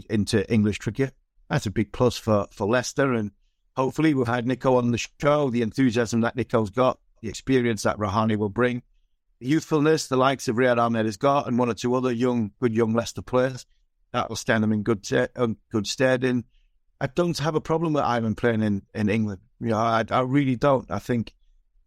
[0.10, 1.14] into English cricket
[1.54, 3.14] that's a big plus for, for Leicester.
[3.14, 3.32] And
[3.76, 7.98] hopefully, we've had Nico on the show, the enthusiasm that Nico's got, the experience that
[7.98, 8.82] Rahane will bring,
[9.40, 12.52] the youthfulness the likes of Riyad Ahmed has got, and one or two other young,
[12.60, 13.66] good young Leicester players.
[14.14, 16.24] That will stand them in good, te- um, good stead.
[16.24, 16.44] And
[17.02, 19.42] I don't have a problem with Ivan playing in, in England.
[19.60, 20.90] You know, I, I really don't.
[20.90, 21.34] I think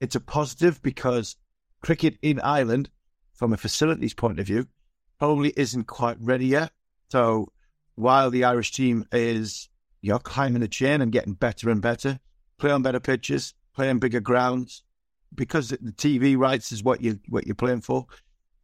[0.01, 1.37] it's a positive because
[1.81, 2.91] cricket in Ireland,
[3.33, 4.67] from a facilities point of view,
[5.19, 6.73] probably isn't quite ready yet.
[7.11, 7.53] So
[7.95, 9.69] while the Irish team is
[10.03, 12.19] you know climbing the chain and getting better and better,
[12.59, 14.83] play on better pitches, play on bigger grounds,
[15.35, 18.07] because the TV rights is what you what you're playing for.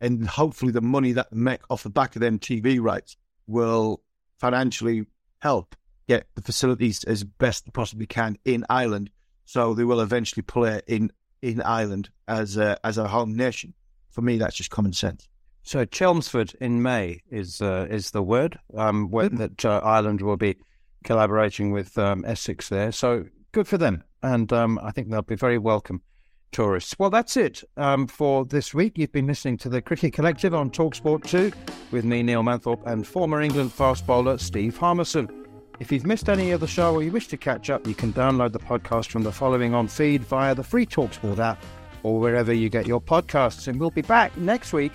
[0.03, 3.17] and hopefully the money that they make off the back of them TV rights
[3.47, 4.03] will
[4.39, 5.07] financially
[5.39, 5.77] help
[6.09, 9.11] get the facilities as best they possibly can in Ireland.
[9.45, 11.11] So they will eventually play in
[11.43, 13.75] in Ireland as a, as a home nation.
[14.11, 15.29] For me, that's just common sense.
[15.65, 20.37] So Chelmsford in May is uh, is the word um, when, that uh, Ireland will
[20.37, 20.57] be
[21.05, 22.93] collaborating with um, Essex there.
[22.93, 26.03] So good for them, and um, I think they'll be very welcome
[26.51, 26.97] tourists.
[26.99, 28.99] Well, that's it um, for this week.
[28.99, 31.53] You've been listening to the Cricket Collective on Talksport 2
[31.91, 35.42] with me, Neil Manthorp, and former England fast bowler Steve Harmison.
[35.81, 38.13] If you've missed any of the show or you wish to catch up, you can
[38.13, 41.63] download the podcast from the following on feed via the free Talksport app
[42.03, 43.67] or wherever you get your podcasts.
[43.69, 44.93] And we'll be back next week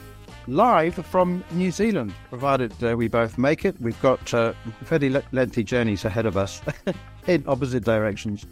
[0.48, 3.80] live from New Zealand, provided uh, we both make it.
[3.82, 4.54] We've got uh,
[4.86, 6.62] fairly le- lengthy journeys ahead of us
[7.28, 8.46] in opposite directions.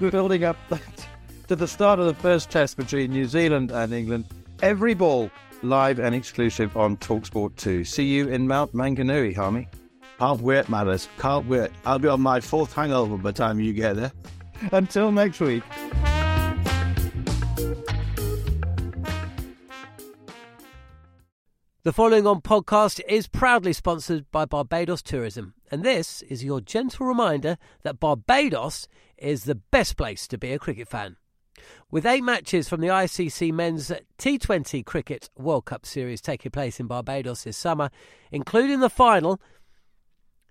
[0.00, 0.56] We're building up
[1.48, 4.24] to the start of the first test between New Zealand and England.
[4.62, 5.30] Every ball
[5.62, 7.84] live and exclusive on Talksport 2.
[7.84, 9.68] See you in Mount Maunganui, Harmy.
[10.22, 11.08] Can't wait, Matters.
[11.18, 11.72] Can't wait.
[11.84, 14.12] I'll be on my fourth hangover by the time you get there.
[14.70, 15.64] Until next week.
[21.82, 27.04] The following on podcast is proudly sponsored by Barbados Tourism, and this is your gentle
[27.04, 28.86] reminder that Barbados
[29.18, 31.16] is the best place to be a cricket fan.
[31.90, 36.86] With eight matches from the ICC Men's T20 Cricket World Cup Series taking place in
[36.86, 37.90] Barbados this summer,
[38.30, 39.40] including the final,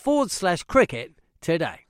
[0.00, 1.89] forward slash cricket today.